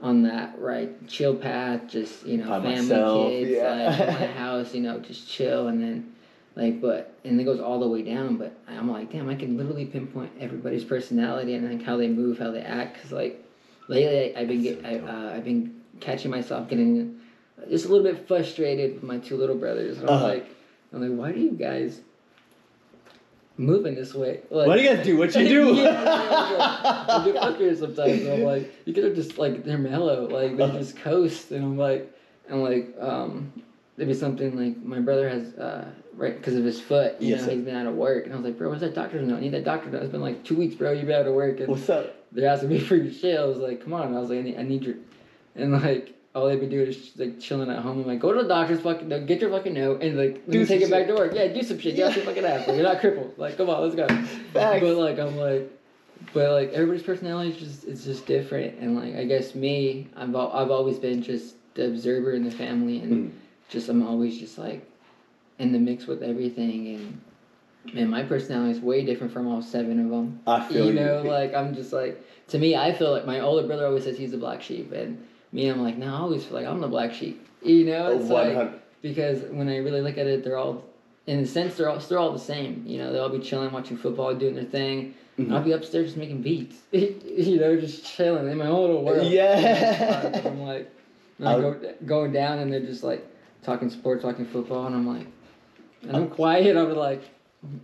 on 0.00 0.22
that 0.22 0.58
right 0.58 1.06
chill 1.08 1.34
path 1.34 1.82
just 1.88 2.24
you 2.26 2.38
know 2.38 2.48
By 2.48 2.60
family 2.62 2.80
myself, 2.82 3.28
kids 3.30 3.50
yeah. 3.50 3.96
like 3.98 4.20
my 4.20 4.26
house 4.44 4.74
you 4.74 4.80
know 4.82 4.98
just 5.00 5.28
chill 5.28 5.68
and 5.68 5.82
then 5.82 6.12
like 6.54 6.80
but 6.80 7.14
and 7.24 7.40
it 7.40 7.44
goes 7.44 7.60
all 7.60 7.78
the 7.80 7.88
way 7.88 8.02
down 8.02 8.36
but 8.36 8.52
i'm 8.68 8.90
like 8.90 9.12
damn 9.12 9.28
i 9.28 9.34
can 9.34 9.56
literally 9.56 9.84
pinpoint 9.86 10.30
everybody's 10.40 10.84
personality 10.84 11.54
and 11.54 11.68
like 11.70 11.84
how 11.84 11.96
they 11.96 12.08
move 12.08 12.38
how 12.38 12.50
they 12.50 12.60
act 12.62 12.94
because 12.94 13.12
like 13.12 13.44
lately 13.88 14.34
I, 14.36 14.40
i've 14.40 14.48
been 14.48 14.62
get, 14.62 14.84
I, 14.86 14.98
uh, 14.98 15.32
i've 15.36 15.44
been 15.44 15.80
catching 16.00 16.30
myself 16.30 16.68
getting 16.68 17.18
just 17.68 17.86
a 17.86 17.88
little 17.88 18.04
bit 18.04 18.26
frustrated 18.28 18.94
with 18.94 19.02
my 19.02 19.18
two 19.18 19.36
little 19.36 19.56
brothers 19.56 19.98
and 19.98 20.08
i'm 20.08 20.14
Uh-huh. 20.16 20.26
like 20.28 20.46
i'm 20.92 21.00
like 21.00 21.18
why 21.18 21.32
do 21.32 21.40
you 21.40 21.52
guys 21.52 22.00
moving 23.56 23.94
this 23.96 24.14
way 24.14 24.40
like, 24.50 24.68
What 24.68 24.76
do 24.76 24.82
you 24.82 24.94
guys 24.94 25.04
do? 25.04 25.16
What 25.16 25.34
you 25.34 25.48
do? 25.48 25.74
yeah, 25.74 26.04
I 27.08 27.22
get 27.24 27.42
frustrated 27.42 27.78
sometimes. 27.78 28.24
I'm 28.26 28.42
like, 28.44 28.72
you 28.86 28.92
guys 28.92 29.04
are 29.04 29.14
just 29.14 29.36
like 29.38 29.64
they're 29.64 29.78
mellow, 29.78 30.28
like 30.28 30.56
they 30.56 30.70
just 30.78 30.96
coast, 30.96 31.50
and 31.50 31.64
I'm 31.64 31.76
like, 31.76 32.08
and 32.48 32.62
like, 32.62 32.94
um, 33.00 33.52
maybe 33.96 34.14
something 34.14 34.56
like 34.56 34.76
my 34.84 35.00
brother 35.00 35.28
has, 35.28 35.54
uh, 35.56 35.90
right, 36.14 36.36
because 36.36 36.54
of 36.54 36.62
his 36.64 36.80
foot, 36.80 37.20
you 37.20 37.30
Yes, 37.30 37.40
know, 37.40 37.46
sir. 37.48 37.54
he's 37.54 37.64
been 37.64 37.74
out 37.74 37.86
of 37.88 37.94
work, 37.96 38.26
and 38.26 38.32
I 38.32 38.36
was 38.36 38.44
like, 38.44 38.56
bro, 38.56 38.68
what's 38.68 38.80
that 38.82 38.94
doctor's 38.94 39.26
note? 39.26 39.38
I 39.38 39.40
need 39.40 39.54
that 39.54 39.64
doctor 39.64 39.90
note. 39.90 40.02
It's 40.04 40.12
been 40.12 40.20
like 40.22 40.44
two 40.44 40.54
weeks, 40.56 40.76
bro. 40.76 40.92
You've 40.92 41.06
been 41.06 41.18
out 41.20 41.26
of 41.26 41.34
work, 41.34 41.58
and 41.58 41.68
What's 41.68 41.90
up? 41.90 42.14
They're 42.32 42.48
asking 42.48 42.68
me 42.70 42.78
for 42.88 42.96
your 42.96 43.12
shit. 43.12 43.38
I 43.38 43.44
was 43.44 43.58
like, 43.58 43.82
come 43.82 43.92
on. 43.94 44.14
I 44.14 44.20
was 44.20 44.30
like, 44.30 44.38
I 44.40 44.42
need, 44.42 44.58
I 44.58 44.62
need 44.62 44.82
your, 44.84 44.96
and 45.54 45.72
like. 45.72 46.14
All 46.34 46.46
they've 46.46 46.60
been 46.60 46.68
doing 46.68 46.86
is 46.88 47.10
like 47.16 47.40
chilling 47.40 47.68
at 47.70 47.78
home. 47.82 48.00
I'm 48.02 48.06
like, 48.06 48.20
go 48.20 48.32
to 48.32 48.42
the 48.42 48.48
doctor's 48.48 48.80
fucking 48.82 49.08
note, 49.08 49.26
get 49.26 49.40
your 49.40 49.50
fucking 49.50 49.72
note, 49.72 50.02
and 50.02 50.16
like 50.16 50.46
Do 50.48 50.64
take 50.64 50.82
it 50.82 50.90
back 50.90 51.08
to 51.08 51.14
work. 51.14 51.32
Yeah, 51.34 51.48
do 51.48 51.62
some 51.62 51.78
shit. 51.80 51.96
Get 51.96 52.10
off 52.10 52.16
your 52.16 52.24
fucking 52.26 52.44
ass. 52.44 52.68
Like, 52.68 52.76
you're 52.76 52.84
not 52.86 53.00
crippled. 53.00 53.36
Like, 53.38 53.56
come 53.56 53.68
on, 53.70 53.82
let's 53.82 53.96
go. 53.96 54.06
Facts. 54.52 54.80
But 54.82 54.96
like 54.98 55.18
I'm 55.18 55.36
like, 55.36 55.68
but 56.34 56.52
like 56.52 56.72
everybody's 56.74 57.02
personality 57.02 57.50
is 57.52 57.56
just 57.56 57.84
it's 57.88 58.04
just 58.04 58.26
different, 58.26 58.78
and 58.78 58.94
like 58.94 59.16
I 59.16 59.24
guess 59.24 59.54
me, 59.56 60.08
I've 60.14 60.32
al- 60.34 60.52
I've 60.52 60.70
always 60.70 60.98
been 60.98 61.22
just 61.22 61.56
the 61.74 61.86
observer 61.88 62.32
in 62.34 62.44
the 62.44 62.52
family, 62.52 63.00
and 63.00 63.30
Mm. 63.30 63.36
just 63.70 63.88
I'm 63.88 64.06
always 64.06 64.38
just 64.38 64.58
like 64.58 64.86
in 65.58 65.72
the 65.72 65.78
mix 65.78 66.06
with 66.06 66.22
everything, 66.22 66.94
and 66.94 67.20
man, 67.94 68.08
my 68.10 68.22
personality 68.22 68.72
is 68.72 68.80
way 68.80 69.04
different 69.04 69.32
from 69.32 69.46
all 69.46 69.62
seven 69.62 69.98
of 70.04 70.10
them. 70.10 70.40
I 70.46 70.60
feel 70.66 70.86
You 70.86 70.92
you. 70.92 71.00
know, 71.00 71.22
like 71.22 71.54
I'm 71.54 71.74
just 71.74 71.92
like 71.92 72.22
to 72.48 72.58
me, 72.58 72.76
I 72.76 72.92
feel 72.92 73.12
like 73.12 73.26
my 73.26 73.40
older 73.40 73.66
brother 73.66 73.86
always 73.86 74.04
says 74.04 74.16
he's 74.18 74.30
the 74.32 74.38
black 74.38 74.62
sheep, 74.62 74.92
and 74.92 75.22
me, 75.52 75.68
I'm 75.68 75.82
like, 75.82 75.96
no, 75.96 76.06
I 76.14 76.18
always 76.18 76.44
feel 76.44 76.54
like 76.54 76.66
I'm 76.66 76.80
the 76.80 76.88
black 76.88 77.12
sheep. 77.12 77.46
You 77.62 77.84
know, 77.86 78.12
it's 78.18 78.24
One 78.26 78.54
like 78.54 79.02
because 79.02 79.42
when 79.50 79.68
I 79.68 79.78
really 79.78 80.00
look 80.00 80.18
at 80.18 80.26
it, 80.26 80.44
they're 80.44 80.56
all, 80.56 80.84
in 81.26 81.38
a 81.40 81.46
sense, 81.46 81.76
they're 81.76 81.88
all 81.88 81.98
they're 81.98 82.18
all 82.18 82.32
the 82.32 82.38
same. 82.38 82.84
You 82.86 82.98
know, 82.98 83.12
they'll 83.12 83.22
all 83.24 83.28
be 83.28 83.38
chilling, 83.40 83.72
watching 83.72 83.96
football, 83.96 84.34
doing 84.34 84.54
their 84.54 84.64
thing. 84.64 85.14
Mhm. 85.38 85.52
I'll 85.52 85.62
be 85.62 85.70
upstairs 85.72 86.06
just 86.08 86.16
making 86.16 86.42
beats. 86.42 86.76
you 86.92 87.58
know, 87.60 87.78
just 87.80 88.04
chilling 88.04 88.48
in 88.50 88.58
my 88.58 88.66
own 88.66 88.80
little 88.80 89.04
world. 89.04 89.26
Yeah. 89.30 90.42
I'm 90.44 90.60
like, 90.62 90.90
and 91.38 91.48
I 91.48 91.52
I'll- 91.52 91.60
go 91.60 91.94
going 92.06 92.32
down, 92.32 92.58
and 92.58 92.72
they're 92.72 92.80
just 92.80 93.04
like 93.04 93.24
talking 93.62 93.88
sports, 93.90 94.22
talking 94.22 94.46
football, 94.46 94.86
and 94.86 94.94
I'm 94.96 95.06
like, 95.06 95.26
and 96.02 96.16
I'm 96.16 96.28
quiet. 96.28 96.76
I'm 96.76 96.92
like, 96.94 97.22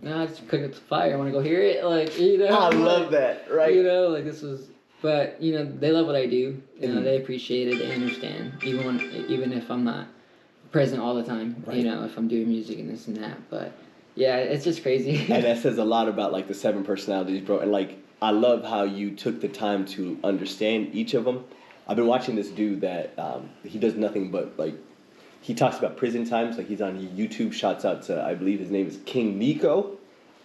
nah, 0.01 0.23
it's 0.23 0.39
cook 0.39 0.61
it's 0.61 0.79
fire. 0.79 1.13
I 1.13 1.17
want 1.17 1.27
to 1.27 1.31
go 1.31 1.41
hear 1.41 1.61
it. 1.61 1.83
Like 1.83 2.17
you 2.19 2.37
know. 2.37 2.47
I 2.47 2.69
like, 2.69 2.73
love 2.75 3.11
that, 3.11 3.51
right? 3.51 3.73
You 3.73 3.83
know, 3.83 4.07
like 4.07 4.23
this 4.23 4.41
was, 4.41 4.69
but 5.01 5.41
you 5.41 5.53
know, 5.53 5.65
they 5.65 5.91
love 5.91 6.05
what 6.05 6.15
I 6.15 6.25
do. 6.25 6.61
You 6.79 6.87
know, 6.87 7.01
Mhm. 7.01 7.03
they 7.03 7.17
appreciate 7.17 7.67
it. 7.67 7.79
They 7.79 7.93
understand, 7.93 8.53
even 8.63 8.85
when, 8.85 9.25
even 9.29 9.53
if 9.53 9.69
I'm 9.69 9.83
not 9.83 10.07
present 10.71 11.01
all 11.01 11.15
the 11.15 11.23
time. 11.23 11.63
Right. 11.65 11.77
You 11.77 11.83
know, 11.83 12.03
if 12.03 12.17
I'm 12.17 12.27
doing 12.27 12.47
music 12.47 12.79
and 12.79 12.89
this 12.89 13.07
and 13.07 13.17
that. 13.17 13.49
But 13.49 13.71
yeah, 14.15 14.37
it's 14.37 14.63
just 14.63 14.81
crazy. 14.81 15.25
and 15.31 15.43
that 15.43 15.59
says 15.59 15.77
a 15.77 15.85
lot 15.85 16.07
about 16.07 16.31
like 16.31 16.47
the 16.47 16.53
seven 16.53 16.83
personalities, 16.83 17.41
bro. 17.41 17.59
And 17.59 17.71
like, 17.71 17.97
I 18.21 18.31
love 18.31 18.63
how 18.63 18.83
you 18.83 19.11
took 19.11 19.41
the 19.41 19.47
time 19.47 19.85
to 19.87 20.17
understand 20.23 20.93
each 20.93 21.13
of 21.13 21.25
them. 21.25 21.45
I've 21.87 21.95
been 21.97 22.07
watching 22.07 22.35
this 22.35 22.49
dude 22.49 22.81
that 22.81 23.13
um, 23.19 23.49
he 23.63 23.77
does 23.77 23.95
nothing 23.95 24.31
but 24.31 24.57
like, 24.57 24.75
he 25.45 25.53
talks 25.53 25.77
about 25.77 25.95
prison 25.95 26.27
times. 26.27 26.57
Like 26.57 26.67
he's 26.67 26.81
on 26.81 26.99
YouTube. 27.15 27.53
Shouts 27.53 27.85
out 27.85 28.01
to 28.03 28.19
I 28.23 28.33
believe 28.33 28.59
his 28.59 28.71
name 28.71 28.87
is 28.87 28.97
King 29.05 29.37
Nico. 29.37 29.97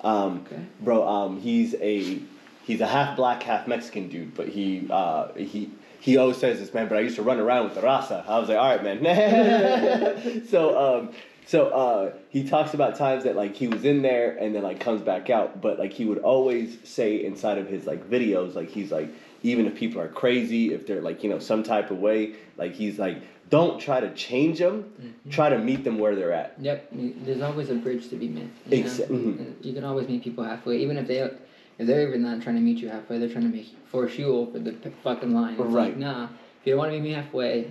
Um, 0.03 0.45
Okay. 0.47 0.63
Bro, 0.81 1.09
um, 1.09 1.41
he's 1.41 1.75
a 1.77 2.19
he's 2.65 2.83
a 2.83 2.87
half 2.87 3.17
black, 3.17 3.43
half 3.43 3.67
Mexican 3.67 4.09
dude, 4.11 4.35
but 4.35 4.49
he 4.49 4.87
uh, 4.91 5.33
he. 5.35 5.71
He 6.03 6.17
always 6.17 6.39
says 6.39 6.59
this, 6.59 6.73
man, 6.73 6.89
but 6.89 6.97
I 6.97 7.03
used 7.03 7.17
to 7.17 7.23
run 7.23 7.39
around 7.39 7.65
with 7.65 7.75
the 7.75 7.83
raza. 7.83 8.27
I 8.27 8.39
was 8.39 8.49
like, 8.49 8.57
all 8.57 8.75
right, 8.75 8.83
man. 8.83 10.47
so, 10.49 10.99
um, 10.99 11.11
so 11.45 11.69
uh, 11.69 12.13
he 12.31 12.49
talks 12.49 12.73
about 12.73 12.97
times 12.97 13.25
that 13.25 13.37
like 13.37 13.55
he 13.55 13.69
was 13.69 13.85
in 13.85 14.01
there 14.01 14.35
and 14.39 14.55
then 14.55 14.63
like 14.63 14.81
comes 14.81 15.03
back 15.03 15.29
out, 15.29 15.61
but 15.61 15.79
like 15.79 15.93
he 15.93 16.07
would 16.07 16.17
always 16.17 16.79
say 16.85 17.23
inside 17.23 17.59
of 17.59 17.69
his 17.69 17.85
like 17.85 18.09
videos, 18.09 18.55
like 18.55 18.71
he's 18.71 18.91
like 18.91 19.11
even 19.43 19.67
if 19.67 19.75
people 19.75 20.01
are 20.01 20.09
crazy, 20.09 20.73
if 20.73 20.87
they're 20.87 21.03
like 21.03 21.23
you 21.23 21.29
know 21.29 21.39
some 21.39 21.63
type 21.63 21.91
of 21.91 21.99
way, 21.99 22.33
like 22.57 22.73
he's 22.73 22.99
like 22.99 23.19
don't 23.51 23.81
try 23.81 24.01
to 24.01 24.15
change 24.15 24.59
them, 24.59 24.93
try 25.29 25.49
to 25.49 25.59
meet 25.59 25.85
them 25.85 25.99
where 25.99 26.15
they're 26.15 26.33
at. 26.33 26.55
Yep, 26.61 26.89
there's 26.93 27.43
always 27.43 27.69
a 27.71 27.75
bridge 27.75 28.09
to 28.09 28.17
be 28.17 28.29
met. 28.29 28.45
You, 28.69 28.85
know? 28.85 28.89
Exa- 28.89 29.09
mhm. 29.09 29.65
You 29.65 29.73
can 29.73 29.85
always 29.85 30.09
meet 30.09 30.23
people 30.25 30.45
halfway, 30.45 30.79
even 30.79 30.97
if 30.97 31.07
they 31.07 31.19
if 31.19 31.87
they're 31.87 32.07
even 32.09 32.23
not 32.23 32.43
trying 32.43 32.57
to 32.57 32.61
meet 32.63 32.79
you 32.79 32.89
halfway, 32.89 33.19
they're 33.19 33.29
trying 33.29 33.51
to 33.51 33.57
make 33.57 33.67
force 33.87 34.17
you 34.19 34.35
over 34.37 34.59
the 34.59 34.73
fucking 35.03 35.35
line. 35.35 35.55
It's 35.55 35.61
Right. 35.63 35.89
Like, 35.89 35.97
nah, 35.97 36.25
if 36.25 36.31
you 36.67 36.73
don't 36.73 36.79
want 36.79 36.93
to 36.93 36.99
meet 36.99 37.09
me 37.09 37.15
halfway, 37.15 37.71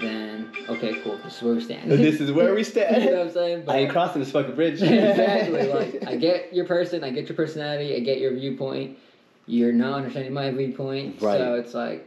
then 0.00 0.50
okay, 0.68 1.00
cool. 1.02 1.18
This 1.24 1.36
is 1.38 1.42
where 1.42 1.54
we 1.54 1.60
stand. 1.62 1.90
This 1.90 2.20
is 2.20 2.30
where 2.30 2.54
we 2.54 2.62
stand. 2.62 3.02
you 3.04 3.10
know 3.10 3.18
what 3.18 3.26
I'm 3.28 3.32
saying? 3.32 3.64
I 3.68 3.76
ain't 3.78 3.90
crossing 3.90 4.20
this 4.22 4.30
fucking 4.30 4.54
bridge. 4.54 4.74
exactly. 4.82 5.66
Like 5.68 6.06
I 6.06 6.16
get 6.16 6.52
your 6.52 6.66
person, 6.66 7.02
I 7.02 7.10
get 7.10 7.28
your 7.28 7.36
personality, 7.36 7.94
I 7.96 8.00
get 8.00 8.18
your 8.18 8.34
viewpoint. 8.34 8.98
You're 9.46 9.72
not 9.72 9.94
understanding 9.94 10.32
my 10.32 10.50
viewpoint, 10.52 11.20
Right. 11.20 11.38
so 11.38 11.54
it's 11.54 11.74
like, 11.74 12.06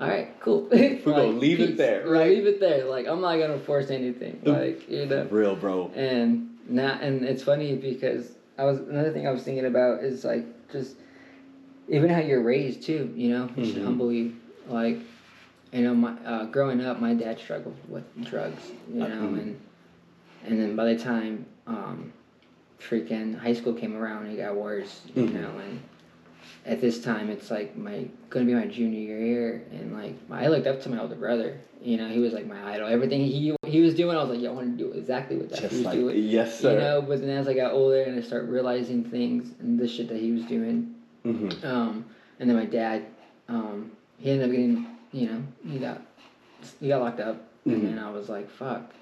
all 0.00 0.08
right, 0.08 0.40
cool. 0.40 0.68
We're 0.70 0.98
gonna 1.04 1.26
leave 1.26 1.60
it 1.60 1.76
there, 1.76 2.06
right? 2.08 2.30
Leave 2.30 2.46
it 2.46 2.60
there. 2.60 2.84
Like 2.86 3.06
I'm 3.06 3.20
not 3.20 3.36
gonna 3.38 3.58
force 3.58 3.90
anything. 3.90 4.40
Oop. 4.46 4.56
Like 4.56 4.88
you 4.88 5.06
know. 5.06 5.24
Real, 5.30 5.54
bro. 5.56 5.90
And 5.94 6.48
now, 6.68 6.98
and 7.00 7.24
it's 7.24 7.42
funny 7.42 7.76
because 7.76 8.32
I 8.58 8.64
was 8.64 8.78
another 8.80 9.12
thing 9.12 9.26
I 9.26 9.30
was 9.30 9.42
thinking 9.42 9.66
about 9.66 10.02
is 10.02 10.24
like 10.24 10.44
just 10.72 10.96
even 11.88 12.08
how 12.08 12.20
you're 12.20 12.42
raised 12.42 12.82
too. 12.82 13.12
You 13.16 13.30
know, 13.30 13.50
it 13.56 13.66
should 13.66 13.82
humble 13.84 14.12
you. 14.12 14.34
Like, 14.68 14.98
you 15.72 15.82
know, 15.82 15.94
my 15.94 16.12
uh, 16.24 16.44
growing 16.46 16.80
up, 16.84 17.00
my 17.00 17.14
dad 17.14 17.38
struggled 17.38 17.76
with 17.88 18.04
drugs. 18.24 18.70
You 18.92 19.00
know, 19.00 19.06
Mhm. 19.06 19.38
and 19.38 19.60
and 20.46 20.60
then 20.60 20.74
by 20.76 20.92
the 20.94 20.98
time 20.98 21.46
um, 21.66 22.12
freaking 22.80 23.38
high 23.38 23.52
school 23.52 23.74
came 23.74 23.96
around, 23.96 24.26
it 24.26 24.36
got 24.38 24.56
worse. 24.56 25.02
You 25.14 25.24
Mhm. 25.26 25.32
know, 25.34 25.50
and 25.58 25.80
at 26.66 26.80
this 26.80 27.02
time, 27.02 27.30
it's 27.30 27.50
like 27.50 27.76
my 27.76 28.06
gonna 28.30 28.44
be 28.46 28.54
my 28.54 28.66
junior 28.66 28.98
year, 29.18 29.64
and 29.72 29.92
like 29.94 30.14
I 30.30 30.48
looked 30.48 30.66
up 30.66 30.82
to 30.82 30.88
my 30.88 31.00
older 31.00 31.14
brother. 31.16 31.58
You 31.82 31.96
know, 31.96 32.08
he 32.08 32.18
was 32.20 32.32
like 32.32 32.46
my 32.46 32.74
idol. 32.74 32.86
Everything 32.88 33.20
he 33.22 33.54
he 33.66 33.80
was 33.80 33.94
doing, 33.94 34.16
I 34.16 34.20
was 34.20 34.30
like, 34.30 34.40
yeah, 34.40 34.50
I 34.50 34.52
want 34.52 34.78
to 34.78 34.84
do 34.84 34.92
exactly 34.92 35.36
what 35.36 35.50
that 35.50 35.58
he 35.58 35.62
Just 35.62 35.74
was 35.78 35.84
like 35.86 35.94
doing. 35.98 36.16
yes, 36.24 36.60
sir. 36.60 36.72
You 36.74 36.78
know, 36.78 37.02
but 37.02 37.20
then 37.20 37.30
as 37.30 37.48
I 37.48 37.54
got 37.54 37.72
older 37.72 38.02
and 38.02 38.16
I 38.16 38.22
start 38.22 38.48
realizing 38.48 39.02
things 39.04 39.52
and 39.60 39.78
the 39.78 39.88
shit 39.88 40.08
that 40.08 40.18
he 40.20 40.30
was 40.32 40.44
doing, 40.44 40.94
hmm 41.24 41.48
um, 41.64 42.04
and 42.38 42.48
then 42.48 42.56
my 42.56 42.64
dad, 42.66 43.04
um, 43.48 43.92
he 44.18 44.30
ended 44.30 44.46
up 44.48 44.50
getting, 44.52 44.86
you 45.12 45.28
know, 45.28 45.42
he 45.68 45.78
got 45.78 46.02
he 46.80 46.88
got 46.88 47.00
locked 47.00 47.20
up, 47.20 47.36
Mhm. 47.66 47.72
and 47.74 47.88
then 47.88 47.98
I 47.98 48.10
was 48.10 48.28
like, 48.28 48.48
fuck, 48.48 48.92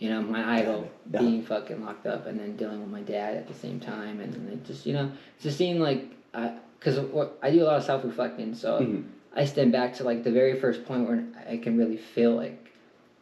you 0.00 0.10
know, 0.10 0.20
my 0.22 0.58
idol 0.58 0.90
Yeah. 1.12 1.20
being 1.20 1.42
fucking 1.42 1.84
locked 1.84 2.06
up, 2.06 2.26
and 2.26 2.38
then 2.40 2.56
dealing 2.56 2.80
with 2.80 2.90
my 2.90 3.02
dad 3.02 3.36
at 3.36 3.46
the 3.46 3.54
same 3.54 3.78
time, 3.78 4.18
and 4.20 4.32
then 4.34 4.48
it 4.52 4.64
just, 4.64 4.84
you 4.86 4.92
know, 4.94 5.04
it 5.06 5.42
just 5.42 5.56
seemed 5.58 5.78
like 5.80 6.04
I, 6.34 6.52
cause 6.86 7.00
what 7.00 7.38
I 7.42 7.50
do 7.50 7.62
a 7.62 7.66
lot 7.66 7.76
of 7.78 7.82
self 7.84 8.04
reflecting, 8.04 8.54
so 8.54 8.80
Mhm. 8.80 9.02
I 9.34 9.44
stand 9.44 9.72
back 9.72 9.94
to 9.96 10.04
like 10.04 10.22
the 10.24 10.30
very 10.30 10.58
first 10.58 10.84
point 10.86 11.06
where 11.08 11.24
I 11.50 11.56
can 11.58 11.76
really 11.76 11.96
feel 11.96 12.32
like 12.34 12.70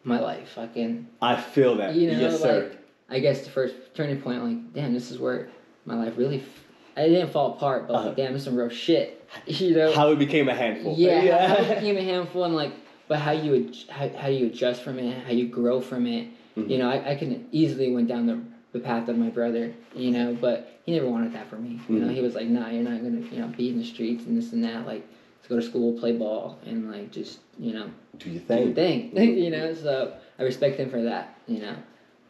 my 0.05 0.21
life, 0.21 0.51
fucking 0.51 1.07
I 1.23 1.37
feel 1.37 1.77
that. 1.77 1.95
you 1.95 2.13
know, 2.13 2.21
yes, 2.21 2.41
sir. 2.41 2.63
like 2.69 2.79
I 3.09 3.19
guess 3.21 3.43
the 3.45 3.51
first 3.51 3.75
turning 3.95 4.21
point, 4.21 4.45
like, 4.45 4.73
damn, 4.75 4.93
this 4.95 5.11
is 5.11 5.19
where 5.19 5.49
my 5.87 5.97
life 5.97 6.17
really. 6.17 6.39
F- 6.39 6.61
I 6.97 7.09
didn't 7.09 7.31
fall 7.31 7.53
apart, 7.55 7.89
but 7.89 7.95
Uh-huh. 7.95 8.07
like, 8.09 8.17
damn, 8.17 8.33
this 8.33 8.43
is 8.43 8.47
some 8.47 8.57
real 8.57 8.69
shit. 8.69 9.21
You 9.47 9.75
know. 9.75 9.93
How 9.93 10.13
it 10.13 10.19
became 10.19 10.49
a 10.49 10.55
handful. 10.55 10.95
yeah, 10.97 11.49
How, 11.49 11.55
how 11.57 11.63
it 11.65 11.75
became 11.81 11.97
a 11.97 12.03
handful, 12.03 12.45
and 12.45 12.55
like, 12.55 12.73
but 13.09 13.19
how 13.19 13.33
you 13.33 13.51
ad- 13.57 13.77
how, 13.89 14.09
how 14.23 14.29
you 14.29 14.47
adjust 14.47 14.83
from 14.83 14.99
it, 14.99 15.25
how 15.27 15.33
you 15.33 15.49
grow 15.49 15.81
from 15.81 16.07
it. 16.07 16.29
Mhm. 16.57 16.71
You 16.71 16.79
know, 16.79 16.89
I, 16.89 17.11
I 17.13 17.15
can 17.17 17.49
easily 17.51 17.93
went 17.93 18.09
down 18.09 18.27
the 18.27 18.39
the 18.75 18.81
path 18.81 19.09
of 19.09 19.17
my 19.17 19.31
brother. 19.31 19.73
You 19.95 20.11
know, 20.11 20.37
but 20.39 20.71
he 20.85 20.93
never 20.93 21.09
wanted 21.09 21.33
that 21.33 21.49
for 21.49 21.57
me. 21.57 21.81
You 21.89 22.01
know, 22.01 22.09
Mhm. 22.09 22.15
he 22.15 22.21
was 22.21 22.35
like, 22.35 22.49
nah, 22.49 22.69
you're 22.69 22.83
not 22.83 23.03
gonna 23.03 23.21
you 23.33 23.39
know 23.39 23.47
be 23.57 23.71
in 23.71 23.79
the 23.79 23.85
streets 23.85 24.27
and 24.27 24.37
this 24.37 24.53
and 24.53 24.63
that. 24.65 24.85
Like, 24.87 25.07
let's 25.39 25.49
go 25.49 25.57
to 25.57 25.63
school, 25.63 25.99
play 25.99 26.13
ball, 26.13 26.59
and 26.67 26.91
like 26.93 27.11
just 27.11 27.39
you 27.59 27.73
know 27.73 27.87
Do 28.19 28.31
your 28.31 28.41
do 28.43 28.55
your 28.55 28.73
thing. 28.75 29.11
thing. 29.13 29.39
you 29.45 29.51
know, 29.51 29.73
so 29.73 30.13
I 30.39 30.43
respect 30.43 30.79
him 30.79 30.91
for 30.91 31.03
that, 31.03 31.39
you 31.47 31.61
know. 31.61 31.77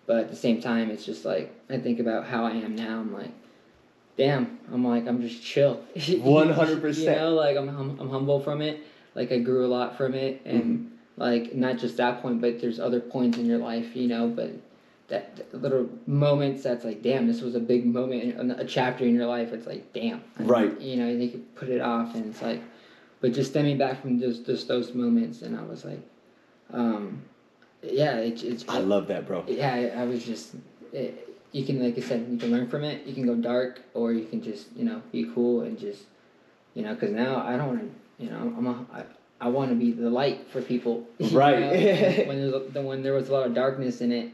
But 0.06 0.18
at 0.18 0.28
the 0.30 0.36
same 0.36 0.60
time, 0.60 0.90
it's 0.90 1.04
just 1.06 1.24
like 1.24 1.50
I 1.70 1.78
think 1.78 1.98
about 1.98 2.26
how 2.26 2.44
I 2.44 2.52
am 2.52 2.76
now. 2.76 3.00
I'm 3.00 3.12
like, 3.12 3.32
damn. 4.16 4.58
I'm 4.72 4.86
like 4.86 5.06
I'm 5.06 5.20
just 5.22 5.42
chill. 5.42 5.80
100%. 5.96 6.98
You 6.98 7.06
know, 7.20 7.34
like 7.34 7.56
I'm, 7.56 7.68
hum- 7.68 7.98
I'm 8.00 8.10
humble 8.10 8.38
from 8.40 8.60
it. 8.60 8.80
Like 9.14 9.32
I 9.32 9.38
grew 9.38 9.64
a 9.64 9.68
lot 9.78 9.96
from 9.96 10.14
it, 10.14 10.42
and 10.44 10.62
Mm-hmm. 10.62 11.20
like 11.20 11.54
not 11.54 11.78
just 11.78 11.96
that 11.96 12.20
point, 12.20 12.40
but 12.42 12.60
there's 12.60 12.78
other 12.80 13.00
points 13.00 13.38
in 13.38 13.46
your 13.46 13.58
life, 13.58 13.96
you 13.96 14.08
know. 14.08 14.28
But 14.28 14.50
that, 15.08 15.36
that 15.36 15.54
little 15.54 15.88
moments 16.06 16.62
that's 16.62 16.84
like, 16.84 17.02
damn, 17.02 17.26
this 17.26 17.40
was 17.40 17.54
a 17.54 17.60
big 17.60 17.84
moment, 17.84 18.22
in- 18.38 18.50
a 18.50 18.64
chapter 18.64 19.04
in 19.04 19.14
your 19.14 19.26
life. 19.26 19.52
It's 19.52 19.66
like, 19.66 19.92
damn. 19.92 20.22
Right. 20.38 20.78
You 20.80 20.96
know, 20.96 21.08
you 21.08 21.28
could 21.30 21.54
put 21.54 21.68
it 21.68 21.80
off, 21.80 22.14
and 22.14 22.26
it's 22.26 22.42
like, 22.42 22.62
but 23.20 23.32
just 23.32 23.50
stemming 23.50 23.78
back 23.78 24.02
from 24.02 24.18
just 24.20 24.46
just 24.46 24.68
those 24.68 24.94
moments, 24.94 25.42
and 25.42 25.58
I 25.58 25.62
was 25.62 25.84
like, 25.84 26.00
um, 26.72 27.22
yeah, 27.82 28.16
it, 28.16 28.42
it's. 28.42 28.64
I 28.68 28.78
love 28.78 29.06
that, 29.08 29.26
bro. 29.26 29.44
yeah, 29.46 29.72
I, 29.74 30.02
I 30.02 30.04
was 30.04 30.24
just. 30.24 30.54
It, 30.92 31.28
you 31.52 31.64
can, 31.64 31.80
like 31.80 31.96
I 31.96 32.00
said, 32.00 32.26
you 32.28 32.36
can 32.36 32.50
learn 32.50 32.66
from 32.68 32.82
it. 32.82 33.06
You 33.06 33.14
can 33.14 33.24
go 33.24 33.36
dark, 33.36 33.80
or 33.94 34.12
you 34.12 34.24
can 34.26 34.42
just, 34.42 34.66
you 34.76 34.84
know, 34.84 35.00
be 35.12 35.30
cool 35.34 35.60
and 35.60 35.78
just, 35.78 36.02
you 36.74 36.82
know, 36.82 36.94
because 36.94 37.12
now 37.12 37.46
I 37.46 37.56
don't 37.56 37.68
want 37.68 37.80
to, 37.80 38.24
you 38.24 38.30
know, 38.30 38.52
I'm 38.58 38.66
a, 38.66 38.86
I, 38.92 39.04
I 39.40 39.48
want 39.48 39.70
to 39.70 39.76
be 39.76 39.92
the 39.92 40.10
light 40.10 40.50
for 40.50 40.60
people. 40.60 41.06
Right. 41.30 42.26
when 42.26 42.40
there's 42.40 42.54
a, 42.54 42.82
when 42.82 43.04
there 43.04 43.14
was 43.14 43.28
a 43.28 43.32
lot 43.32 43.46
of 43.46 43.54
darkness 43.54 44.00
in 44.00 44.10
it, 44.10 44.30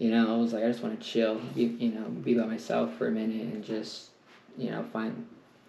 you 0.00 0.10
know, 0.10 0.34
I 0.34 0.38
was 0.38 0.52
like, 0.54 0.64
I 0.64 0.68
just 0.68 0.82
want 0.82 0.98
to 0.98 1.06
chill, 1.06 1.40
you, 1.54 1.68
you 1.78 1.92
know, 1.92 2.08
be 2.08 2.32
by 2.34 2.46
myself 2.46 2.96
for 2.96 3.06
a 3.06 3.10
minute 3.10 3.42
and 3.54 3.62
just, 3.62 4.08
you 4.56 4.70
know, 4.70 4.82
find 4.92 5.26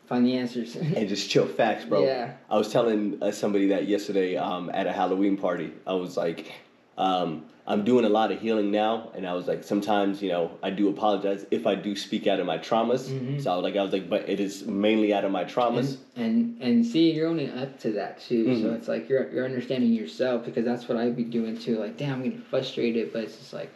find 0.07 0.25
the 0.25 0.37
answers. 0.37 0.75
And 0.97 1.07
just 1.07 1.29
chill 1.29 1.45
facts, 1.45 1.83
bro. 1.85 2.05
Yeah. 2.05 2.33
I 2.49 2.57
was 2.57 2.71
telling 2.71 3.21
uh, 3.21 3.31
somebody 3.31 3.67
that 3.67 3.87
yesterday 3.89 4.37
um, 4.37 4.71
at 4.73 4.87
a 4.87 4.93
Halloween 4.93 5.35
party. 5.37 5.71
I 5.85 5.93
was 5.93 6.15
like, 6.15 6.49
um, 6.97 7.45
I'm 7.67 7.83
doing 7.83 8.05
a 8.05 8.09
lot 8.09 8.31
of 8.31 8.39
healing 8.41 8.71
now, 8.71 9.11
and 9.15 9.27
I 9.27 9.33
was 9.33 9.47
like, 9.47 9.63
sometimes 9.65 10.21
you 10.21 10.29
know 10.29 10.51
I 10.63 10.69
do 10.69 10.87
apologize 10.89 11.45
if 11.51 11.67
I 11.67 11.75
do 11.75 11.93
speak 11.95 12.25
out 12.25 12.39
of 12.39 12.45
my 12.45 12.57
traumas. 12.57 13.09
Mhm. 13.09 13.41
So 13.43 13.51
I 13.51 13.55
was 13.55 13.63
like, 13.63 13.75
I 13.75 13.83
was 13.83 13.91
like, 13.91 14.09
but 14.09 14.29
it 14.29 14.39
is 14.39 14.65
mainly 14.65 15.13
out 15.13 15.25
of 15.25 15.31
my 15.31 15.43
traumas. 15.43 15.97
and, 16.15 16.25
and 16.25 16.61
and 16.61 16.85
see 16.85 17.11
you're 17.11 17.27
only 17.27 17.49
up 17.51 17.77
to 17.81 17.91
that 17.99 18.19
too 18.21 18.55
so 18.61 18.67
Mhm. 18.69 18.75
it's 18.77 18.87
like 18.87 19.09
you're 19.09 19.29
you're 19.33 19.45
understanding 19.45 19.91
yourself 19.91 20.45
because 20.45 20.63
that's 20.65 20.87
what 20.87 20.97
I'd 20.97 21.17
be 21.17 21.23
doing 21.25 21.57
too 21.57 21.77
like 21.79 21.97
damn 21.97 22.13
I'm 22.15 22.23
getting 22.23 22.39
frustrated 22.41 23.11
but 23.13 23.23
it's 23.25 23.37
just 23.37 23.53
like 23.53 23.71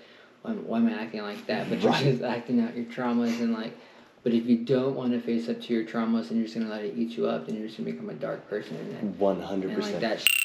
why, 0.45 0.51
am- 0.51 0.67
why 0.67 0.77
am 0.77 0.88
I 0.88 0.93
acting 1.01 1.21
like 1.21 1.45
that 1.47 1.69
but 1.69 1.81
Right. 1.84 2.03
you're 2.03 2.13
just 2.13 2.23
acting 2.23 2.62
out 2.62 2.75
your 2.75 2.86
traumas 2.86 3.39
and 3.41 3.53
like 3.53 3.75
but 4.23 4.34
if 4.34 4.45
you 4.45 4.58
don't 4.58 4.95
want 4.95 5.12
to 5.13 5.19
face 5.21 5.49
up 5.49 5.62
to 5.62 5.73
your 5.73 5.84
traumas 5.84 6.29
and 6.29 6.38
you're 6.38 6.45
just 6.47 6.55
gonna 6.58 6.69
let 6.69 6.84
it 6.84 6.93
eat 6.97 7.17
you 7.17 7.27
up 7.27 7.45
then 7.47 7.55
you're 7.55 7.67
just 7.67 7.77
gonna 7.77 7.91
become 7.91 8.10
a 8.10 8.13
dark 8.13 8.47
person 8.49 8.75
One 9.17 9.41
hundred 9.41 9.71
and 9.71 9.81
like 9.84 9.93
percent. 9.95 10.01
that 10.01 10.19
sh- 10.21 10.44